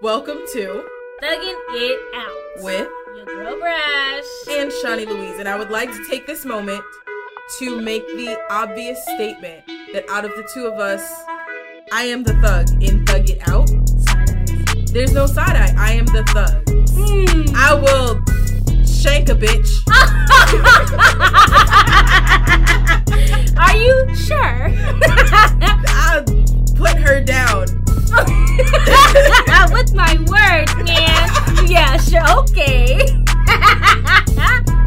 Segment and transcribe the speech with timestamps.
[0.00, 0.84] Welcome to
[1.22, 4.24] Thugging It Out with your girl Brash.
[4.50, 6.82] and Shawnee Louise, and I would like to take this moment
[7.58, 11.02] to make the obvious statement that out of the two of us,
[11.92, 13.70] I am the thug in Thug It Out.
[14.92, 15.74] There's no side eye.
[15.76, 16.62] I am the thug.
[16.68, 17.52] eyes.
[17.56, 18.20] I will
[18.86, 19.68] shank a bitch.
[23.58, 24.72] Are you sure?
[25.88, 26.24] I'll
[26.74, 27.83] put her down.
[29.74, 31.66] With my words, man.
[31.66, 32.22] Yeah, sure.
[32.42, 32.94] Okay.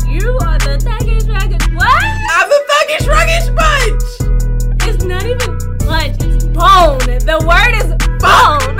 [0.07, 1.59] you are the thuggish dragon.
[1.75, 2.03] What?
[2.31, 4.03] I'm the thuggish ruggish bunch.
[4.88, 6.16] It's not even punch.
[6.21, 6.99] It's bone.
[7.19, 7.89] The word is
[8.23, 8.77] bone.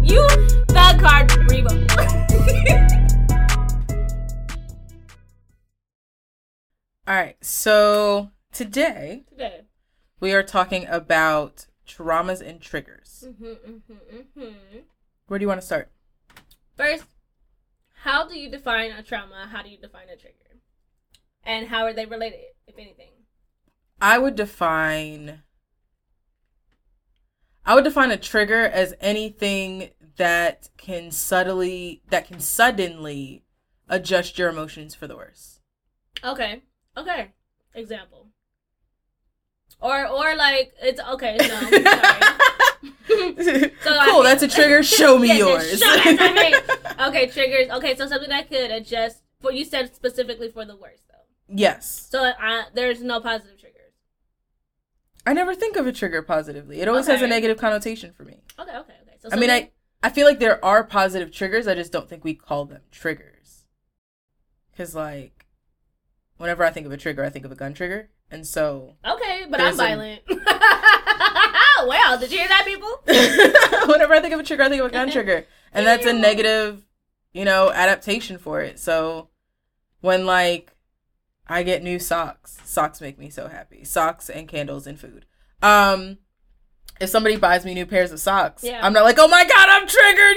[0.02, 0.26] you
[0.68, 1.72] thug card Rebo.
[7.08, 9.60] All right, so today Today.
[10.20, 13.24] we are talking about traumas and triggers.
[13.26, 14.78] Mm-hmm, mm-hmm, mm-hmm.
[15.26, 15.90] Where do you want to start?
[16.76, 17.04] First,
[18.02, 19.48] how do you define a trauma?
[19.50, 20.60] How do you define a trigger?
[21.44, 23.10] And how are they related, if anything?
[24.00, 25.42] I would define
[27.66, 33.42] I would define a trigger as anything that can subtly that can suddenly
[33.88, 35.60] adjust your emotions for the worse.
[36.22, 36.62] Okay.
[36.96, 37.32] Okay.
[37.74, 38.28] Example.
[39.86, 41.46] Or or like it's okay, no.
[41.46, 43.70] sorry.
[43.82, 44.82] So I- cool, that's a trigger.
[45.00, 45.80] Show me yes, yours.
[45.80, 46.54] show- that's not me.
[47.08, 47.68] okay, triggers.
[47.70, 51.54] Okay, so something I could adjust for you said specifically for the worst though.
[51.54, 52.08] yes.
[52.10, 53.72] So uh, there's no positive triggers.
[55.24, 56.80] I never think of a trigger positively.
[56.80, 58.40] It always has a negative connotation for me.
[58.58, 59.16] Okay, okay, okay.
[59.20, 59.70] So I mean, I
[60.02, 61.66] I feel like there are positive triggers.
[61.68, 63.66] I just don't think we call them triggers.
[64.76, 65.46] Cuz like
[66.38, 68.10] whenever I think of a trigger, I think of a gun trigger.
[68.30, 69.15] And so Okay,
[69.50, 70.22] but There's I'm a- violent.
[71.86, 72.88] well, did you hear that, people?
[73.92, 75.46] whenever I think of a trigger, I think of a gun trigger.
[75.72, 76.84] And that's a negative,
[77.32, 78.78] you know, adaptation for it.
[78.78, 79.28] So
[80.00, 80.72] when like
[81.46, 83.84] I get new socks, socks make me so happy.
[83.84, 85.26] Socks and candles and food.
[85.62, 86.18] Um
[86.98, 88.80] if somebody buys me new pairs of socks, Yeah.
[88.82, 90.36] I'm not like, "Oh my god, I'm triggered.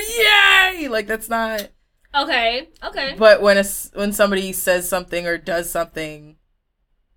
[0.81, 1.69] Yay!" Like that's not
[2.13, 3.15] Okay, okay.
[3.17, 3.63] But when a,
[3.93, 6.37] when somebody says something or does something,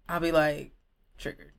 [0.08, 0.72] I'll be like
[1.18, 1.51] triggered.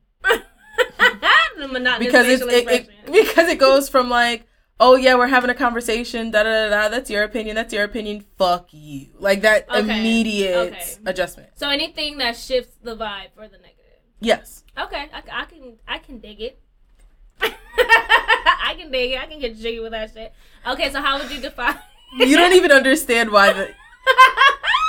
[1.58, 4.46] The monotonous because facial it, it, because it goes from like
[4.80, 7.84] oh yeah we're having a conversation da da da da that's your opinion that's your
[7.84, 10.92] opinion fuck you like that Okay, immediate okay.
[11.06, 14.00] adjustment So anything that shifts the vibe for the negative.
[14.20, 16.58] yes Okay, I, I can I can dig it.
[17.40, 19.20] I can dig it.
[19.22, 20.32] I can get jiggy with that shit.
[20.66, 21.78] Okay, so how would you define?
[22.18, 23.68] you don't even understand why the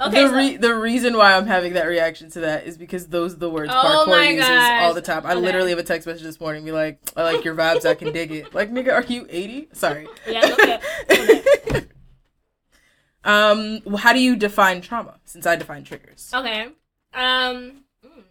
[0.00, 3.06] okay, the, so, re- the reason why I'm having that reaction to that is because
[3.08, 4.82] those are the words Oh parkour uses gosh.
[4.82, 5.24] all the time.
[5.26, 5.40] I Okay.
[5.40, 8.12] literally have a text message this morning be like, I like your vibes, I can
[8.12, 8.46] dig it.
[8.54, 9.68] Like nigga, are you 80?
[9.72, 10.08] Sorry.
[10.26, 10.80] yeah, okay.
[11.10, 11.86] okay.
[13.24, 15.18] um, how do you define trauma?
[15.24, 16.30] Since I define triggers.
[16.34, 16.66] Okay.
[17.14, 17.84] Um.
[18.04, 18.22] mm,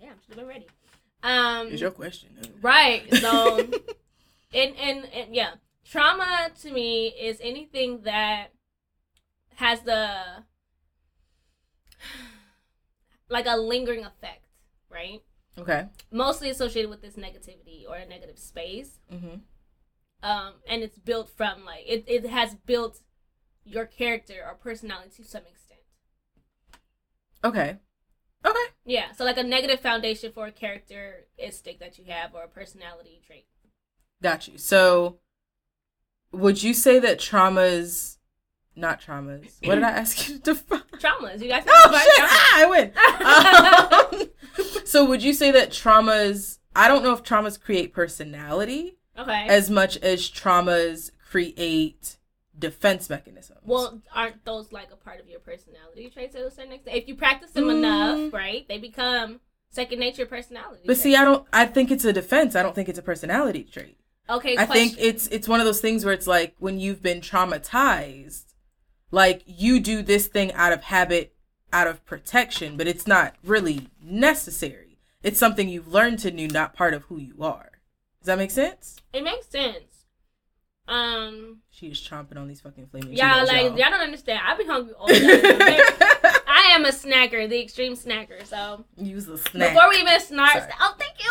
[0.00, 0.66] damn, should have been ready.
[1.22, 1.68] Um.
[1.68, 2.30] Is your question?
[2.62, 3.12] Right.
[3.16, 3.58] So,
[4.54, 5.50] and, and and yeah,
[5.84, 8.48] trauma to me is anything that
[9.56, 10.14] has the
[13.28, 14.46] like a lingering effect,
[14.90, 15.22] right?
[15.58, 15.86] Okay.
[16.10, 18.98] Mostly associated with this negativity or a negative space.
[19.12, 19.36] Mm-hmm.
[20.22, 23.00] Um, and it's built from like it, it has built
[23.64, 25.80] your character or personality to some extent.
[27.44, 27.76] Okay.
[28.44, 28.64] Okay.
[28.84, 33.20] Yeah, so like a negative foundation for a characteristic that you have or a personality
[33.26, 33.46] trait.
[34.22, 34.58] Got you.
[34.58, 35.18] So,
[36.32, 38.17] would you say that traumas,
[38.78, 39.52] not traumas?
[39.66, 40.82] What did I ask you to define?
[40.98, 41.64] Traumas, you guys.
[41.68, 42.24] Oh shit!
[42.24, 44.18] Ah, I win.
[44.18, 44.28] Um,
[44.84, 46.58] so, would you say that traumas?
[46.74, 49.46] I don't know if traumas create personality Okay.
[49.48, 52.16] as much as traumas create
[52.58, 53.60] defense mechanisms.
[53.64, 56.96] well, aren't those like a part of your personality traits to a certain extent?
[56.96, 57.76] If you practice them Mm.
[57.78, 59.40] enough, right, they become
[59.70, 60.82] second nature personality.
[60.86, 61.46] but see, I don't.
[61.52, 62.56] I think it's a defense.
[62.56, 63.98] I don't think it's a personality trait.
[64.30, 64.88] okay, I question.
[64.88, 68.47] think it's it's one of those things where it's like when you've been traumatized,
[69.10, 71.34] like you do this thing out of habit,
[71.72, 74.98] out of protection, but it's not really necessary.
[75.22, 77.70] It's something you've learned to do, not part of who you are.
[78.20, 78.96] Does that make sense?
[79.12, 79.87] it makes sense.
[80.88, 83.12] Um, She is chomping on these fucking flaming.
[83.12, 83.78] yeah, Cheetos, like y'all.
[83.78, 84.40] y'all don't understand.
[84.44, 85.14] I be hungry all day.
[86.50, 88.44] I am a snacker, the extreme snacker.
[88.46, 89.74] So Use the snack.
[89.74, 90.72] before we even start, Sorry.
[90.80, 91.30] oh thank you.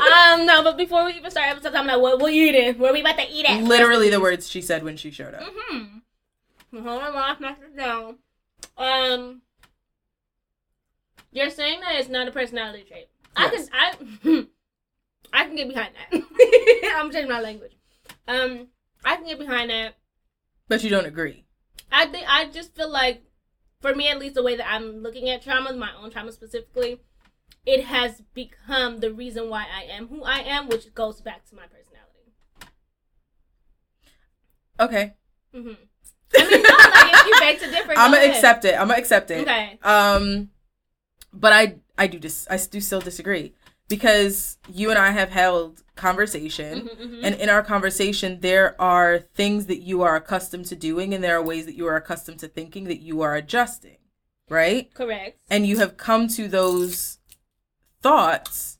[0.00, 2.78] um, no, but before we even start episode, I'm like, what we eating?
[2.78, 3.62] Where we about to eat at?
[3.62, 5.42] Literally the words she said when she showed up.
[5.42, 6.78] Mm-hmm.
[6.84, 8.16] Hold on, while I knock it down.
[8.76, 9.42] Um,
[11.32, 13.08] you're saying that it's not a personality trait.
[13.38, 13.68] Yes.
[13.72, 14.46] I can I
[15.32, 16.22] I can get behind that.
[16.96, 17.72] I'm changing my language.
[18.26, 18.68] Um,
[19.04, 19.94] I can get behind that.
[20.68, 21.44] But you don't agree.
[21.90, 23.22] I think I just feel like,
[23.80, 27.00] for me at least, the way that I'm looking at trauma, my own trauma specifically,
[27.64, 31.54] it has become the reason why I am who I am, which goes back to
[31.54, 32.32] my personality.
[34.80, 35.14] Okay.
[35.54, 35.72] Mm-hmm.
[36.36, 38.30] I mean, no, like if you beg to differ, I'm gonna ahead.
[38.30, 38.74] accept it.
[38.74, 39.40] I'm gonna accept it.
[39.40, 39.78] Okay.
[39.82, 40.50] Um,
[41.32, 43.54] but I I do dis I do still disagree
[43.88, 47.20] because you and I have held conversation, Mhm, mhm.
[47.24, 51.36] and in our conversation there are things that you are accustomed to doing, and there
[51.36, 53.96] are ways that you are accustomed to thinking that you are adjusting,
[54.48, 54.92] right?
[54.94, 55.40] Correct.
[55.50, 57.18] And you have come to those
[58.02, 58.78] thoughts.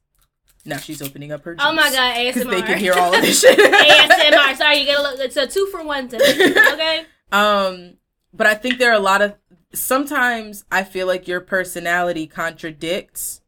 [0.64, 1.54] Now she's opening up her.
[1.54, 2.50] Juice Oh my god, ASMR.
[2.50, 3.58] They can hear all of this shit.
[3.58, 4.56] ASMR.
[4.56, 5.18] Sorry, you get a look.
[5.18, 6.52] It's a two for one today.
[6.72, 7.04] Okay.
[7.32, 7.94] Um,
[8.32, 9.34] but I think there are a lot of
[9.72, 13.40] sometimes I feel like your personality contradicts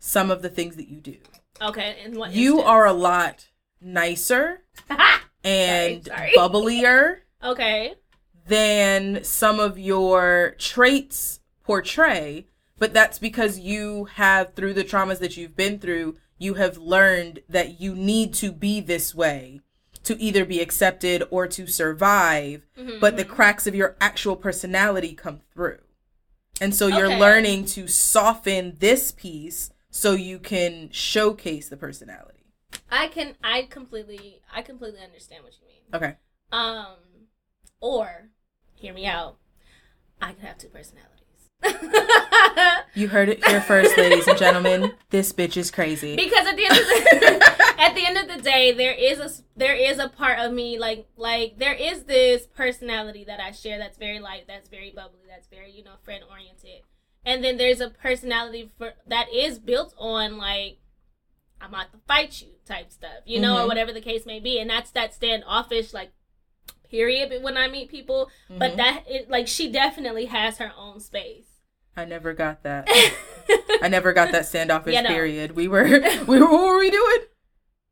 [0.00, 1.16] some of the things that you do.
[1.62, 1.98] Okay.
[2.04, 2.32] And what?
[2.32, 2.68] You instance?
[2.68, 3.46] are a lot
[3.80, 4.62] nicer
[5.44, 6.32] and Sorry, sorry.
[6.36, 7.94] bubblier okay.
[8.46, 12.46] than some of your traits portray,
[12.78, 17.40] but that's because you have through the traumas that you've been through, you have learned
[17.48, 19.60] that you need to be this way
[20.02, 25.12] to either be accepted or to survive Mhm, but the cracks of your actual personality
[25.14, 25.78] come through.
[26.58, 27.18] And so you're Okay.
[27.18, 32.44] learning to soften this piece so you can showcase the personality.
[32.90, 33.34] I can.
[33.42, 34.42] I completely.
[34.54, 35.82] I completely understand what you mean.
[35.94, 36.16] Okay.
[36.52, 36.96] Um,
[37.80, 38.28] or
[38.74, 39.36] hear me out.
[40.20, 41.16] I could have two personalities.
[42.94, 44.92] You heard it here first, ladies and gentlemen.
[45.10, 46.16] This bitch is crazy.
[46.16, 49.30] because at the end of the at the end of the day there is a
[49.56, 53.78] there is a part of me like like there is this personality that I share
[53.78, 56.82] that's very light that's very bubbly that's very you know friend oriented
[57.24, 60.78] and then there's a personality for that is built on like
[61.60, 63.68] I'm out to fight you type stuff you know or Mhm.
[63.68, 66.12] whatever the case may be and that's that standoffish like
[66.90, 68.76] period when I meet people but Mhm.
[68.78, 71.44] that it, like she definitely has her own space
[71.96, 72.88] I never got that.
[73.82, 75.08] I never got that standoffish You know.
[75.08, 75.52] period.
[75.56, 75.84] We were
[76.26, 77.18] we were what were we doing?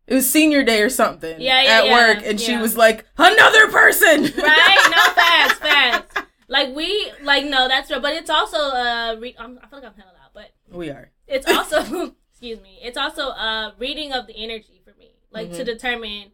[0.06, 3.04] It was senior day or something Yeah, yeah, at yeah, work and she was like,
[3.18, 4.88] "Another person." right?
[4.90, 6.22] No facts, facts.
[6.48, 8.00] Like we, like no, that's real.
[8.00, 11.10] But it's also uh, re- I feel like I'm hella loud, but We are.
[11.26, 15.62] it's also, excuse me, it's also a reading of the energy for me, like to
[15.62, 15.66] Mhm.
[15.66, 16.32] determine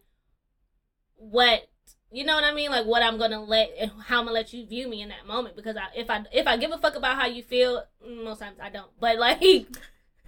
[1.17, 1.67] what
[2.11, 3.71] you know what I mean, like what I'm gonna let,
[4.05, 5.55] how I'm gonna let you view me in that moment.
[5.57, 8.39] Because I, if I, if I give a fuck about how you feel, mm, most
[8.39, 8.89] times I don't.
[8.99, 9.41] But like.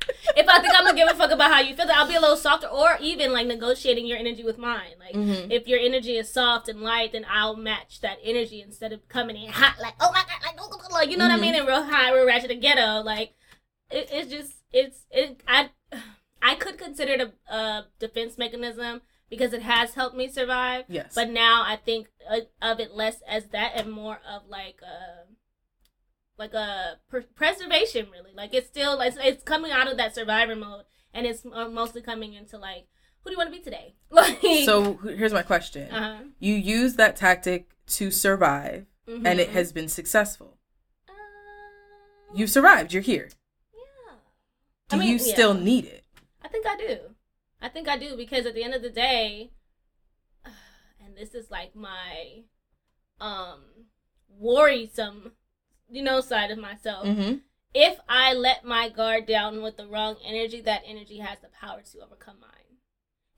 [0.38, 2.22] if I think I'm gonna give a fuck about how you feel, I'll be a
[2.22, 4.96] little softer, or even like negotiating your energy with mine.
[5.00, 5.52] Like, Mhm.
[5.52, 9.36] if your energy is soft and light, then I'll match that energy instead of coming
[9.36, 11.42] in hot, like oh my god, like, oh, oh, oh, like you know what I
[11.42, 13.02] mean, and real high, real ratchet and ghetto.
[13.04, 13.34] Like
[13.92, 15.42] it, it's just it's it.
[15.48, 15.70] I
[16.42, 20.86] I could consider it a, a defense mechanism because it has helped me survive.
[20.88, 21.14] Yes.
[21.16, 25.26] But now I think uh, of it less as that and more of like a
[26.38, 28.32] like a per- preservation, really.
[28.36, 32.02] Like it's still it's, it's coming out of that survivor mode, and it's uh, mostly
[32.02, 32.88] coming into like
[33.24, 33.96] who do you want to be today?
[34.10, 35.92] Like so here's my question.
[35.92, 36.24] uh-huh.
[36.40, 40.58] You use that tactic to survive and it has been successful.
[41.08, 41.14] Uh,
[42.34, 42.94] You've survived.
[42.94, 43.30] You're here.
[43.74, 44.16] yeah.
[44.90, 45.34] Do I mean, you yeah.
[45.34, 46.04] still need it?
[46.44, 46.98] I think I do.
[47.62, 49.52] I think I do because at the end of the day,
[50.46, 52.44] and this is like my
[53.20, 53.62] um
[54.30, 55.32] worrisome,
[55.90, 57.06] you know, side of myself.
[57.06, 57.36] Mm-hmm.
[57.74, 61.82] If I let my guard down with the wrong energy, that energy has the power
[61.92, 62.78] to overcome mine,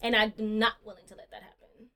[0.01, 1.89] and I'm not willing to let that happen.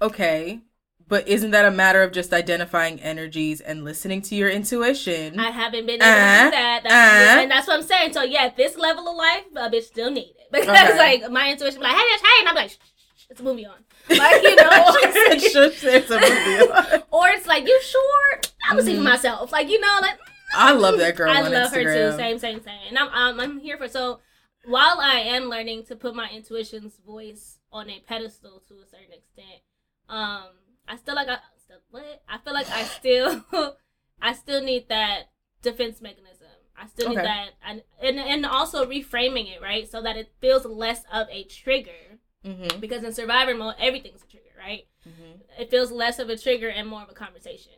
[0.00, 0.60] Okay.
[1.08, 5.40] But isn't that a matter of just identifying energies and listening to your intuition?
[5.40, 7.40] I haven't been able to Uh, do that, that's, uh.
[7.42, 8.12] and that's what I'm saying.
[8.12, 10.98] So yeah, this level of life, a bitch still need it because Okay.
[10.98, 13.64] like my intuition, like hey, hey, and I'm like, shh, shh, shh, it's a movie
[13.64, 14.94] on, like you know.
[15.38, 17.04] Shush, it's a movie.
[17.10, 18.40] Or it's like, you sure?
[18.70, 19.02] I was see Mhm.
[19.04, 19.52] myself.
[19.52, 20.18] Like, you know, like
[20.54, 22.10] I love that girl I love her Instagram.
[22.12, 22.16] too.
[22.16, 22.78] Same, same, same.
[22.88, 24.20] And I'm um, I'm here for so
[24.64, 29.12] while I am learning to put my intuition's voice on a pedestal to a certain
[29.12, 29.62] extent,
[30.08, 30.48] um,
[30.86, 32.22] I still like I still what?
[32.28, 33.44] I feel like I still
[34.22, 35.24] I still need that
[35.62, 36.46] defense mechanism.
[36.80, 37.26] I still need Okay.
[37.26, 39.88] that and, and and also reframing it, right?
[39.90, 42.18] So that it feels less of a trigger.
[42.48, 42.80] Mm-hmm.
[42.80, 44.86] Because in survivor mode everything's a trigger, right?
[45.08, 45.60] Mm-hmm.
[45.62, 47.72] It feels less of a trigger and more of a conversation.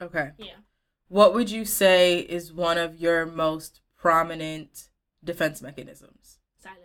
[0.00, 0.30] Okay.
[0.38, 0.56] Yeah.
[1.08, 4.88] What would you say is one of your most prominent
[5.22, 6.38] defense mechanisms?
[6.60, 6.80] Silence.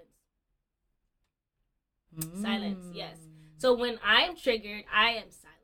[2.41, 3.17] Silence, yes.
[3.57, 5.57] So when I'm triggered, I am silent.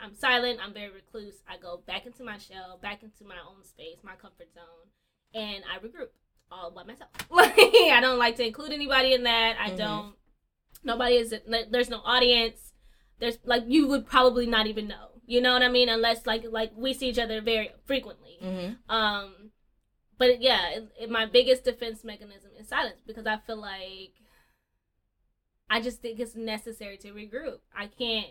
[0.00, 0.60] I'm silent.
[0.64, 1.34] I'm very recluse.
[1.48, 4.88] I go back into my shell, back into my own space, my comfort zone,
[5.34, 6.08] and I regroup
[6.50, 7.10] all by myself.
[7.30, 9.56] Like I don't like to include anybody in that.
[9.60, 9.76] I Mhm.
[9.76, 10.14] don't
[10.82, 11.34] Nobody is.
[11.70, 12.72] There's no audience.
[13.18, 15.08] There's like you would probably not even know.
[15.26, 15.88] You know what I mean?
[15.88, 18.38] Unless like like we see each other very frequently.
[18.42, 18.94] Mm-hmm.
[18.94, 19.50] Um,
[20.16, 24.14] but yeah, it, it, my biggest defense mechanism is silence because I feel like
[25.70, 27.58] I just think it's necessary to regroup.
[27.76, 28.28] I can't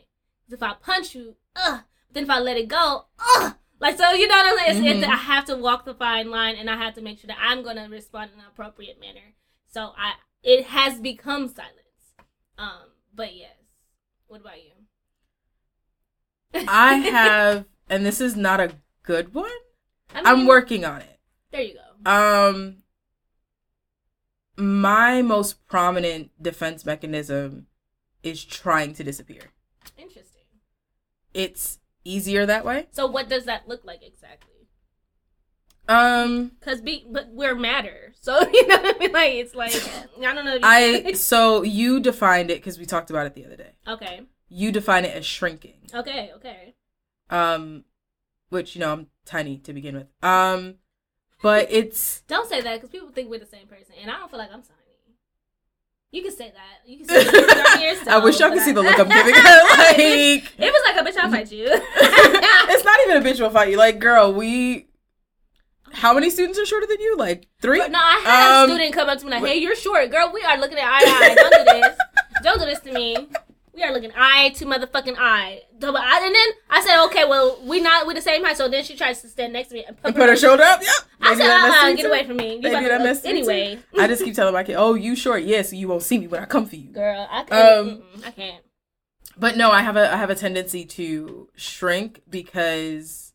[0.49, 1.81] if I punch you, ugh.
[2.11, 3.55] Then if I let it go, ugh.
[3.79, 4.69] Like so, you know what I'm saying?
[4.69, 5.03] It's, mm-hmm.
[5.03, 7.37] it's, I have to walk the fine line, and I have to make sure that
[7.39, 9.35] I'm gonna respond in an appropriate manner.
[9.67, 11.73] So I, it has become silence.
[12.57, 13.51] Um, but yes.
[14.27, 14.71] What about you?
[16.67, 18.71] I have, and this is not a
[19.03, 19.49] good one.
[20.13, 21.19] I am working on it.
[21.51, 22.11] There you go.
[22.11, 22.77] Um,
[24.57, 27.67] my most prominent defense mechanism
[28.23, 29.41] is trying to disappear.
[29.97, 30.43] Interesting.
[31.33, 32.87] It's easier that way.
[32.91, 34.46] So, what does that look like exactly?
[35.89, 39.12] Um, cause be but we're matter, so you know what I mean.
[39.13, 39.74] Like it's like
[40.20, 40.60] I don't know.
[40.62, 43.72] I so you defined it because we talked about it the other day.
[43.88, 44.22] Okay.
[44.50, 45.89] You define it as shrinking.
[45.94, 46.32] Okay.
[46.36, 46.75] Okay.
[47.29, 47.86] Um,
[48.50, 50.08] which you know I'm tiny to begin with.
[50.22, 50.75] Um,
[51.41, 54.29] but it's don't say that because people think we're the same person, and I don't
[54.29, 54.74] feel like I'm tiny.
[56.12, 56.89] You can say that.
[56.89, 59.63] You can say that I wish y'all could see the look I'm giving her.
[59.77, 61.67] Like it was like a bitch, I'll fight you.
[61.70, 63.77] it's not even a bitch will fight you.
[63.77, 64.87] Like, girl, we
[65.94, 67.17] how many students are shorter than you?
[67.17, 67.79] Like three?
[67.79, 70.10] But no, I had um, a student come up to me like, "Hey, you're short,
[70.12, 70.32] girl.
[70.34, 71.36] We are looking at eye to eye.
[71.36, 71.98] Don't do this.
[72.44, 73.17] Don't do this to me.
[73.74, 78.08] We are looking eye to motherfucking eye." And then I said, "Okay, well, we not
[78.08, 80.15] we the same height." So then she tries to stand next to me and put,
[80.15, 80.82] put her shoulder up.
[80.82, 80.91] Yep.
[81.22, 83.79] I said, uh-uh, "Get away from me." You do that mess anyway.
[83.98, 85.44] I just keep telling my kid, "Oh, you short?
[85.44, 87.88] Yes, yeah, so you won't see me when I come for you." Girl, I can't.
[87.89, 88.63] Um, I can't.
[89.39, 93.26] But no, I have a I have a tendency to shrink because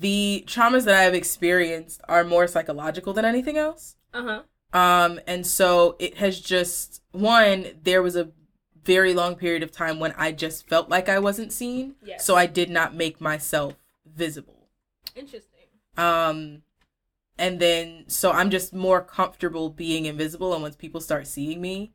[0.00, 3.96] the traumas that I've experienced are more psychological than anything else.
[4.12, 4.42] Uh
[4.72, 4.78] huh.
[4.78, 7.66] Um, and so it has just one.
[7.82, 8.30] There was a
[8.82, 11.96] very long period of time when I just felt like I wasn't seen.
[12.02, 12.24] Yes.
[12.24, 13.74] So I did not make myself
[14.06, 14.68] visible.
[15.14, 15.66] Interesting.
[15.98, 16.62] Um,
[17.36, 21.92] and then so I'm just more comfortable being invisible, and once people start seeing me,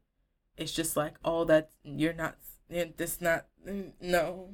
[0.57, 2.35] it's just like, oh, that you're not.
[2.69, 3.45] This not
[3.99, 4.49] no.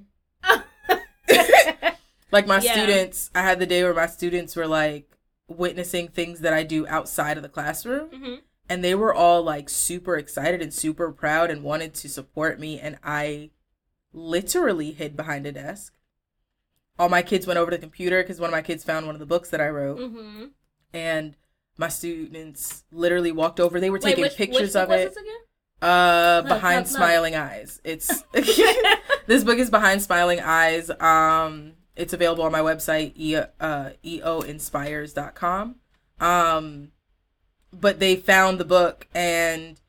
[2.31, 2.73] Like my yeah.
[2.73, 6.87] students, I had the day where my students were like witnessing things that I do
[6.87, 8.09] outside of the classroom.
[8.09, 8.35] Mm-hmm.
[8.69, 12.79] And they were all like super excited and super proud and wanted to support me.
[12.79, 13.51] And I
[14.13, 15.93] literally hid behind a desk.
[16.97, 19.15] All my kids went over to the computer because one of my kids found one
[19.15, 19.99] of the books that I wrote.
[19.99, 20.45] Mm-hmm.
[20.93, 21.35] And
[21.77, 23.79] my students literally walked over.
[23.79, 25.17] They were Wait, taking which, pictures which of it.
[25.81, 27.81] Uh, behind smiling eyes.
[27.83, 28.21] It's
[29.25, 30.91] this book is behind smiling eyes.
[30.91, 35.75] Um, it's available on my website, e- uh, eoinspires.com.
[36.19, 36.91] Um,
[37.73, 39.79] but they found the book and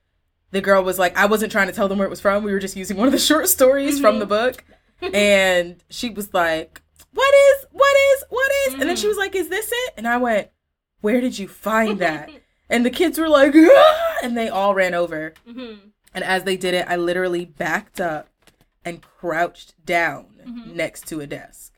[0.50, 2.44] the girl was like, I wasn't trying to tell them where it was from.
[2.44, 4.02] We were just using one of the short stories mm-hmm.
[4.02, 4.64] from the book.
[5.12, 6.80] and she was like,
[7.12, 8.72] What is, what is, what is?
[8.72, 8.80] Mm-hmm.
[8.80, 9.08] And then she mm-hmm.
[9.08, 9.94] was like, Is this it?
[9.96, 10.50] And I went,
[11.00, 12.30] Where did you find that?
[12.72, 14.16] and the kids were like, ah!
[14.22, 15.34] and they all ran over.
[15.48, 15.88] Mm-hmm.
[16.14, 18.28] And as they did it, I literally backed up
[18.84, 20.76] and crouched down mm-hmm.
[20.76, 21.72] next to a desk.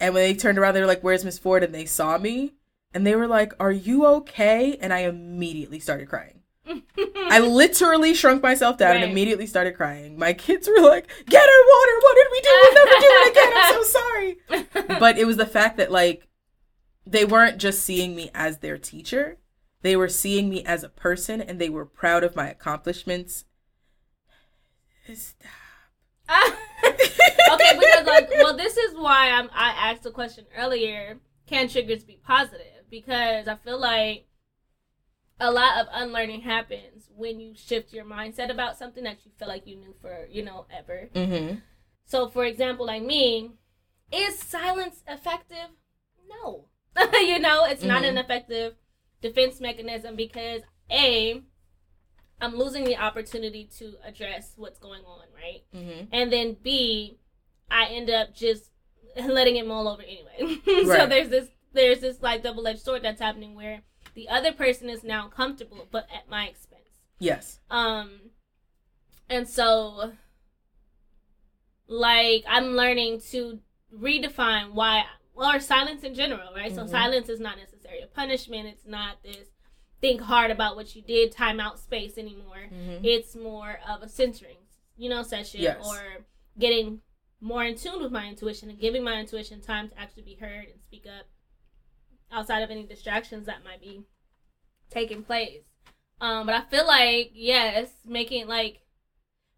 [0.00, 1.62] And when they turned around, they were like, Where's Miss Ford?
[1.62, 2.54] And they saw me
[2.94, 4.76] and they were like, Are you okay?
[4.80, 6.40] And I immediately started crying.
[7.30, 9.02] I literally shrunk myself down right.
[9.02, 10.18] and immediately started crying.
[10.18, 11.92] My kids were like, Get her water.
[12.00, 12.58] What did we do?
[12.62, 13.52] We'll never do it again.
[13.56, 14.98] I'm so sorry.
[15.00, 16.28] but it was the fact that, like,
[17.06, 19.38] they weren't just seeing me as their teacher,
[19.82, 23.44] they were seeing me as a person and they were proud of my accomplishments.
[25.14, 25.48] Stop.
[27.52, 31.18] Okay, because like, well, this is why I'm, I asked the question earlier.
[31.46, 32.84] Can triggers be positive?
[32.90, 34.26] Because I feel like
[35.40, 39.48] a lot of unlearning happens when you shift your mindset about something that you feel
[39.48, 41.10] like you knew for you know ever.
[41.14, 41.56] Mm-hmm.
[42.04, 43.52] So, for example, like me,
[44.12, 45.68] is silence effective?
[46.28, 46.66] No,
[47.12, 47.88] you know, it's mm-hmm.
[47.88, 48.18] not an mm-hmm.
[48.18, 48.74] effective
[49.20, 51.42] defense mechanism because a
[52.40, 55.64] I'm losing the opportunity to address what's going on, right?
[55.74, 56.04] Mm-hmm.
[56.12, 57.18] And then B,
[57.70, 58.70] I end up just
[59.16, 60.60] letting it mull over anyway.
[60.66, 60.98] right.
[61.00, 63.82] so there's this there's this like double edged sword that's happening where
[64.14, 66.82] the other person is now comfortable, but at my expense.
[67.18, 67.60] Yes.
[67.70, 68.30] Um,
[69.28, 70.12] and so
[71.86, 73.60] like I'm learning to
[73.94, 76.72] redefine why or silence in general, right?
[76.72, 76.86] Mm-hmm.
[76.86, 78.66] So silence is not necessarily a punishment.
[78.66, 79.48] It's not this
[80.00, 82.68] think hard about what you did, time out space anymore.
[82.72, 83.04] Mm-hmm.
[83.04, 84.56] It's more of a centering,
[84.96, 85.84] you know, session yes.
[85.84, 86.24] or
[86.58, 87.00] getting
[87.40, 90.66] more in tune with my intuition and giving my intuition time to actually be heard
[90.66, 91.26] and speak up
[92.32, 94.02] outside of any distractions that might be
[94.90, 95.62] taking place.
[96.20, 98.80] Um, but I feel like yes, making like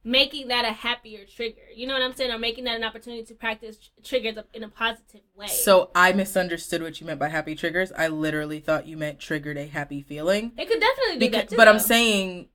[0.05, 1.61] making that a happier trigger.
[1.75, 2.31] You know what I'm saying?
[2.31, 5.47] Or making that an opportunity to practice tr- triggers in a positive way.
[5.47, 7.93] So I misunderstood what you meant by happy triggers.
[7.97, 10.53] I literally thought you meant triggered a happy feeling.
[10.59, 11.57] it could definitely be that too.
[11.57, 12.49] but I'm saying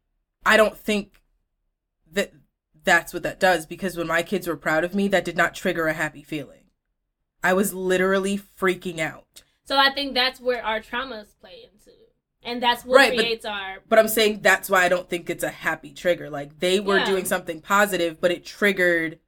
[0.46, 1.22] I don't think
[2.14, 2.32] that
[2.86, 5.54] that's what that does because when my kids were proud of me, that did not
[5.56, 6.64] trigger a happy feeling.
[7.44, 9.44] I was literally freaking out.
[9.66, 11.92] So I think that's where our traumas play into,
[12.44, 13.78] and that's what Right, but- creates our.
[13.90, 16.30] But I'm saying that's why I don't think it's a happy trigger.
[16.30, 17.06] Like they were Yeah.
[17.06, 19.20] doing something positive, but it triggered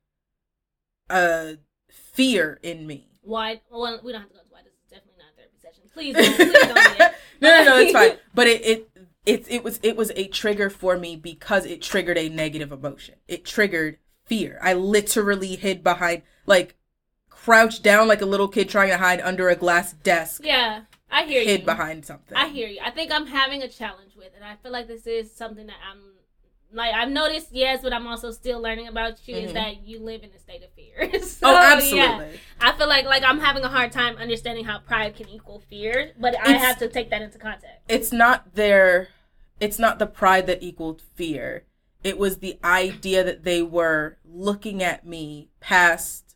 [1.09, 1.57] a
[1.89, 3.09] fear in me.
[3.21, 3.61] Why?
[3.69, 4.61] Well, we don't have to go into why.
[4.63, 5.83] This is definitely not a therapy session.
[5.93, 6.35] Please don't.
[6.35, 7.13] Please don't.
[7.39, 8.17] No, no, no, it's fine.
[8.33, 8.89] But it, it
[9.27, 13.15] it it was it was a trigger for me because it triggered a negative emotion.
[13.27, 14.59] It triggered fear.
[14.61, 16.75] I literally hid behind like
[17.29, 20.81] crouched down like a little kid trying to hide under a glass desk, Yeah,
[21.11, 21.65] I hear hid you.
[21.65, 22.37] behind something.
[22.37, 22.79] I hear you.
[22.83, 25.77] I think I'm having a challenge with, and I feel like this is something that
[25.89, 25.99] I'm
[26.73, 27.47] like I've noticed.
[27.51, 29.35] Yes, but I'm also still learning about you.
[29.35, 29.43] Mhm.
[29.45, 31.09] Is that you live in a state of fear?
[31.23, 31.73] So, oh, yeah.
[31.73, 32.39] absolutely.
[32.59, 36.11] I feel like like I'm having a hard time understanding how pride can equal fear,
[36.19, 37.83] but I have to take that into context.
[37.87, 39.09] It's not their
[39.59, 41.63] it's not the pride that equaled fear.
[42.03, 46.35] It was the idea that they were looking at me past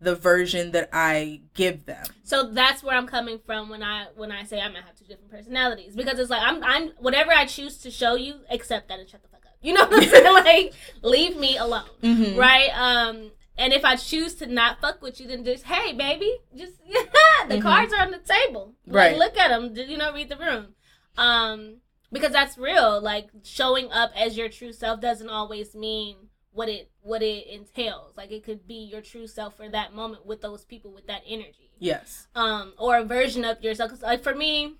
[0.00, 2.04] the version that I give them.
[2.24, 5.04] So that's where I'm coming from when I when I say I might have two
[5.04, 8.98] different personalities because it's like I'm I'm whatever I choose to show you, accept that
[8.98, 9.52] and shut the fuck up.
[9.62, 10.24] You know what I'm saying?
[10.44, 12.36] like leave me alone, Mhm.
[12.36, 12.70] right?
[12.74, 16.72] Um, and if I choose to not fuck with you, then just hey baby, just
[16.84, 17.02] yeah,
[17.48, 17.62] the Mhm.
[17.62, 18.74] cards are on the table.
[18.86, 19.16] Like, Right.
[19.18, 19.72] look at them.
[19.72, 20.74] Did You know, read the room.
[21.16, 21.76] Um,
[22.12, 23.00] because that's real.
[23.00, 26.16] Like showing up as your true self doesn't always mean
[26.52, 28.16] what it what it entails.
[28.16, 31.22] Like it could be your true self for that moment with those people with that
[31.26, 32.28] energy Yes.
[32.34, 33.90] um, or a version of yourself.
[33.90, 34.74] 'Cause, like for me,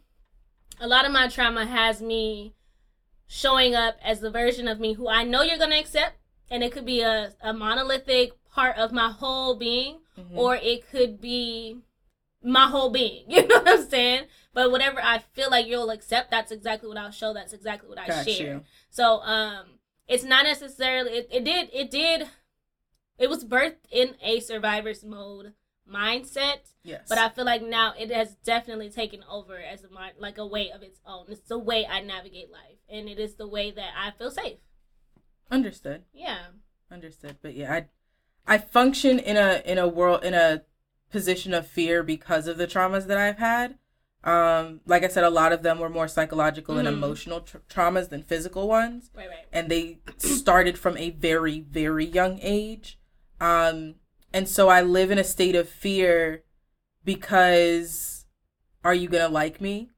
[0.81, 2.55] a lot of my trauma has me
[3.27, 6.17] showing up as the version of me who I know you're gonna accept,
[6.51, 10.37] and it could be a, a monolithic part of my whole being, Mhm.
[10.37, 11.79] or it could be
[12.42, 13.25] my whole being.
[13.31, 14.27] You know what I'm saying?
[14.53, 15.32] But whatever I feel
[15.62, 17.33] like you'll accept, that's exactly what I'll show.
[17.33, 18.55] That's exactly what I Got share.
[18.55, 18.62] you.
[18.90, 19.66] So um,
[20.07, 21.11] it's not necessarily.
[21.12, 21.70] It, it did.
[21.72, 22.29] It did.
[23.18, 25.53] It was birthed in a survivor's mode
[25.90, 26.72] mindset.
[26.83, 27.07] Yes.
[27.09, 30.70] But I feel like now it has definitely taken over as a like a way
[30.70, 31.27] of its own.
[31.29, 34.59] It's the way I navigate life, and it is the way that I feel safe.
[35.51, 36.03] understood.
[36.12, 36.38] Yeah.
[36.90, 37.37] Understood.
[37.42, 37.87] But yeah, I
[38.55, 40.62] I function in a in a world in a
[41.11, 43.79] position of fear because of the traumas that I've had.
[44.24, 46.92] Um, like I said, a lot of them were more psychological and Mhm.
[46.92, 49.28] emotional tra- traumas than physical ones, Right.
[49.28, 49.46] Right.
[49.52, 52.98] and they started from a very very young age.
[53.40, 53.96] Um,
[54.32, 56.44] and so I live in a state of fear
[57.04, 58.26] because
[58.85, 59.90] are you gonna like me?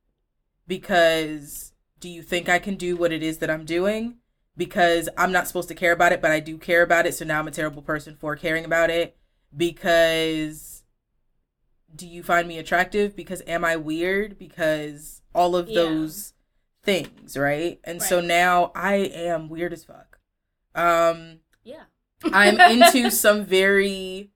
[0.66, 4.18] Because do you think I can do what it is that I'm doing?
[4.56, 7.24] Because I'm not supposed to care about it, but I do care about it, so
[7.24, 9.16] now I'm a terrible person for caring about it.
[9.56, 10.73] Because
[11.94, 13.14] do you find me attractive?
[13.14, 14.38] Because am I weird?
[14.38, 15.82] Because all of Yeah.
[15.82, 16.32] those
[16.82, 17.78] things, right?
[17.84, 20.18] And so now I am weird as fuck.
[20.74, 21.84] Um Yeah.
[22.24, 24.30] I'm into some very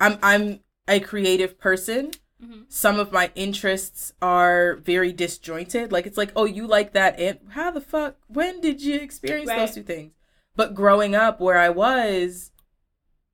[0.00, 2.10] I'm I'm a creative person.
[2.42, 2.64] Mhm.
[2.68, 5.92] Some of my interests are very disjointed.
[5.92, 9.48] Like it's like, "Oh, you like that and how the fuck when did you experience
[9.48, 9.58] Right.
[9.60, 10.12] those two things?"
[10.56, 12.50] But growing up where I was,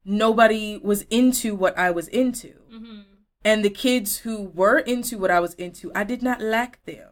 [0.05, 2.55] nobody was into what I was into.
[2.71, 3.05] Mhm.
[3.49, 7.11] And the kids who were into what I was into, I did not lack them.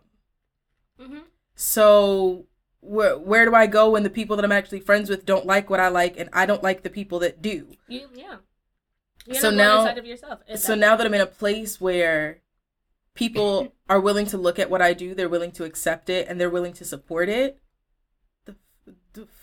[1.01, 1.23] Mhm.
[1.55, 2.47] So
[2.81, 5.71] where where do I go when the people that I'm actually friends with don't like
[5.71, 7.57] what I like and I don't like the people that do?
[7.89, 8.09] You.
[8.15, 8.37] Yeah.
[9.27, 10.41] You're So now- going of yourself.
[10.57, 12.43] So now that I'm in a place where
[13.15, 16.39] people are willing to look at what I do, they're willing to accept it, and
[16.41, 17.59] they're willing to support it.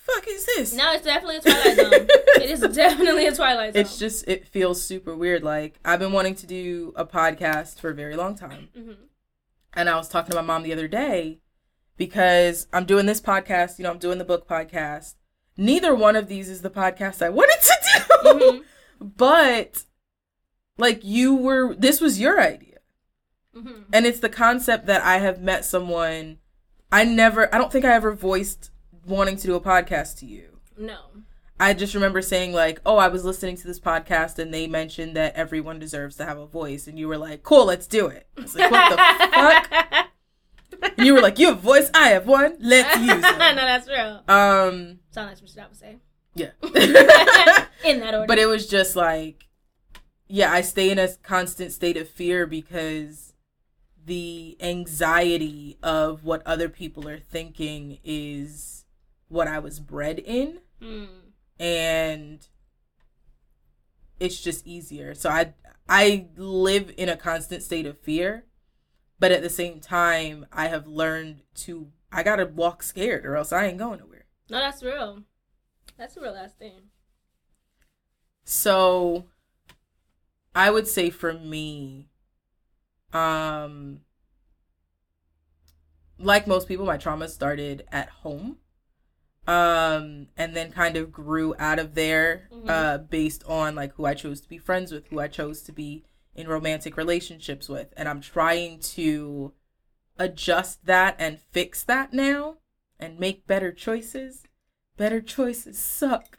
[0.06, 0.74] The, the fuck is this?
[0.74, 2.08] No, it's definitely a twilight zone.
[2.38, 3.82] it is definitely a twilight zone.
[3.82, 5.44] It's just it feels super weird.
[5.44, 8.96] Like I've been wanting to do a podcast for a very long time, Mhm.
[9.74, 11.40] and I was talking to my mom the other day
[11.98, 13.78] because I'm doing this podcast.
[13.80, 15.16] You know, I'm doing the book podcast.
[15.56, 17.78] Neither one of these is the podcast I wanted to
[18.24, 18.30] do.
[18.34, 18.64] Mhm.
[19.18, 19.84] but
[20.78, 22.78] like you were this was your idea
[23.56, 23.84] Mhm.
[23.94, 26.38] and it's the concept that i have met someone
[26.92, 28.72] i never i don't think i ever voiced
[29.06, 30.98] wanting to do a podcast to you No.
[31.60, 35.16] i just remember saying like oh i was listening to this podcast and they mentioned
[35.16, 38.28] that everyone deserves to have a voice and you were like cool let's do it
[38.38, 38.98] I was like what the
[39.32, 40.08] fuck
[40.98, 43.56] and you were like you have a voice i have one let's use it." no,
[43.56, 44.24] that's real.
[44.28, 45.98] um Sound like some shit I would say.
[46.36, 46.50] yeah
[47.86, 48.28] In that order.
[48.28, 49.48] but it was just like
[50.28, 53.34] yeah i stay in a constant state of fear because
[54.06, 58.73] the anxiety of what other people are thinking is
[59.34, 60.60] what I was bred in.
[60.82, 61.08] Mm.
[61.60, 62.48] And
[64.20, 65.14] it's just easier.
[65.14, 65.54] So I
[65.90, 68.46] I live in a constant state of fear,
[69.20, 73.36] but at the same time I have learned to I got to walk scared or
[73.36, 74.26] else I ain't going nowhere.
[74.50, 75.24] No, that's real.
[75.98, 76.90] That's a real last thing.
[78.46, 79.26] So
[80.56, 82.10] I would say for me
[83.12, 84.02] um
[86.20, 88.58] like most people my trauma started at home
[89.48, 92.70] um and then kind of grew out of there Mhm.
[92.70, 95.72] uh based on like who I chose to be friends with who I chose to
[95.74, 96.04] be
[96.36, 97.94] in romantic relationships with.
[97.98, 99.54] And I'm trying to
[100.18, 102.58] adjust that and fix that now
[103.00, 104.44] and make better choices.
[104.96, 106.38] Better choices suck.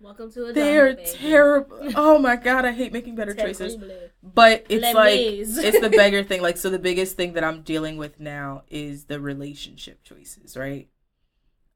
[0.00, 1.08] Welcome to a they're baby.
[1.12, 3.76] terrible oh my god I hate making better choices.
[4.22, 6.40] But it's Les like it's the bigger thing.
[6.40, 10.88] Like so the biggest thing that i'm dealing with now is the relationship choices right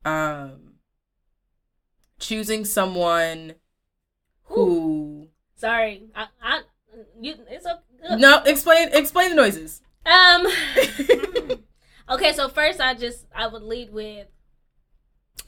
[0.04, 0.74] um
[2.18, 3.54] choosing someone
[4.44, 6.62] who Sorry, I, I,
[7.20, 7.80] you, it's a.
[8.18, 10.46] no explain explain the noises Um.
[12.10, 14.26] okay, so first, I just I would lead with.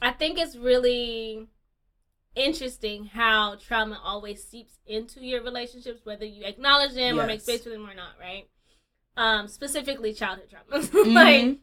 [0.01, 1.47] I think it's really
[2.35, 7.63] interesting how trauma always seeps into your relationships, whether you acknowledge them or make space
[7.63, 8.47] for them or not, right?
[9.17, 10.89] Um, specifically childhood traumas.
[10.91, 11.13] Mhm.
[11.15, 11.59] like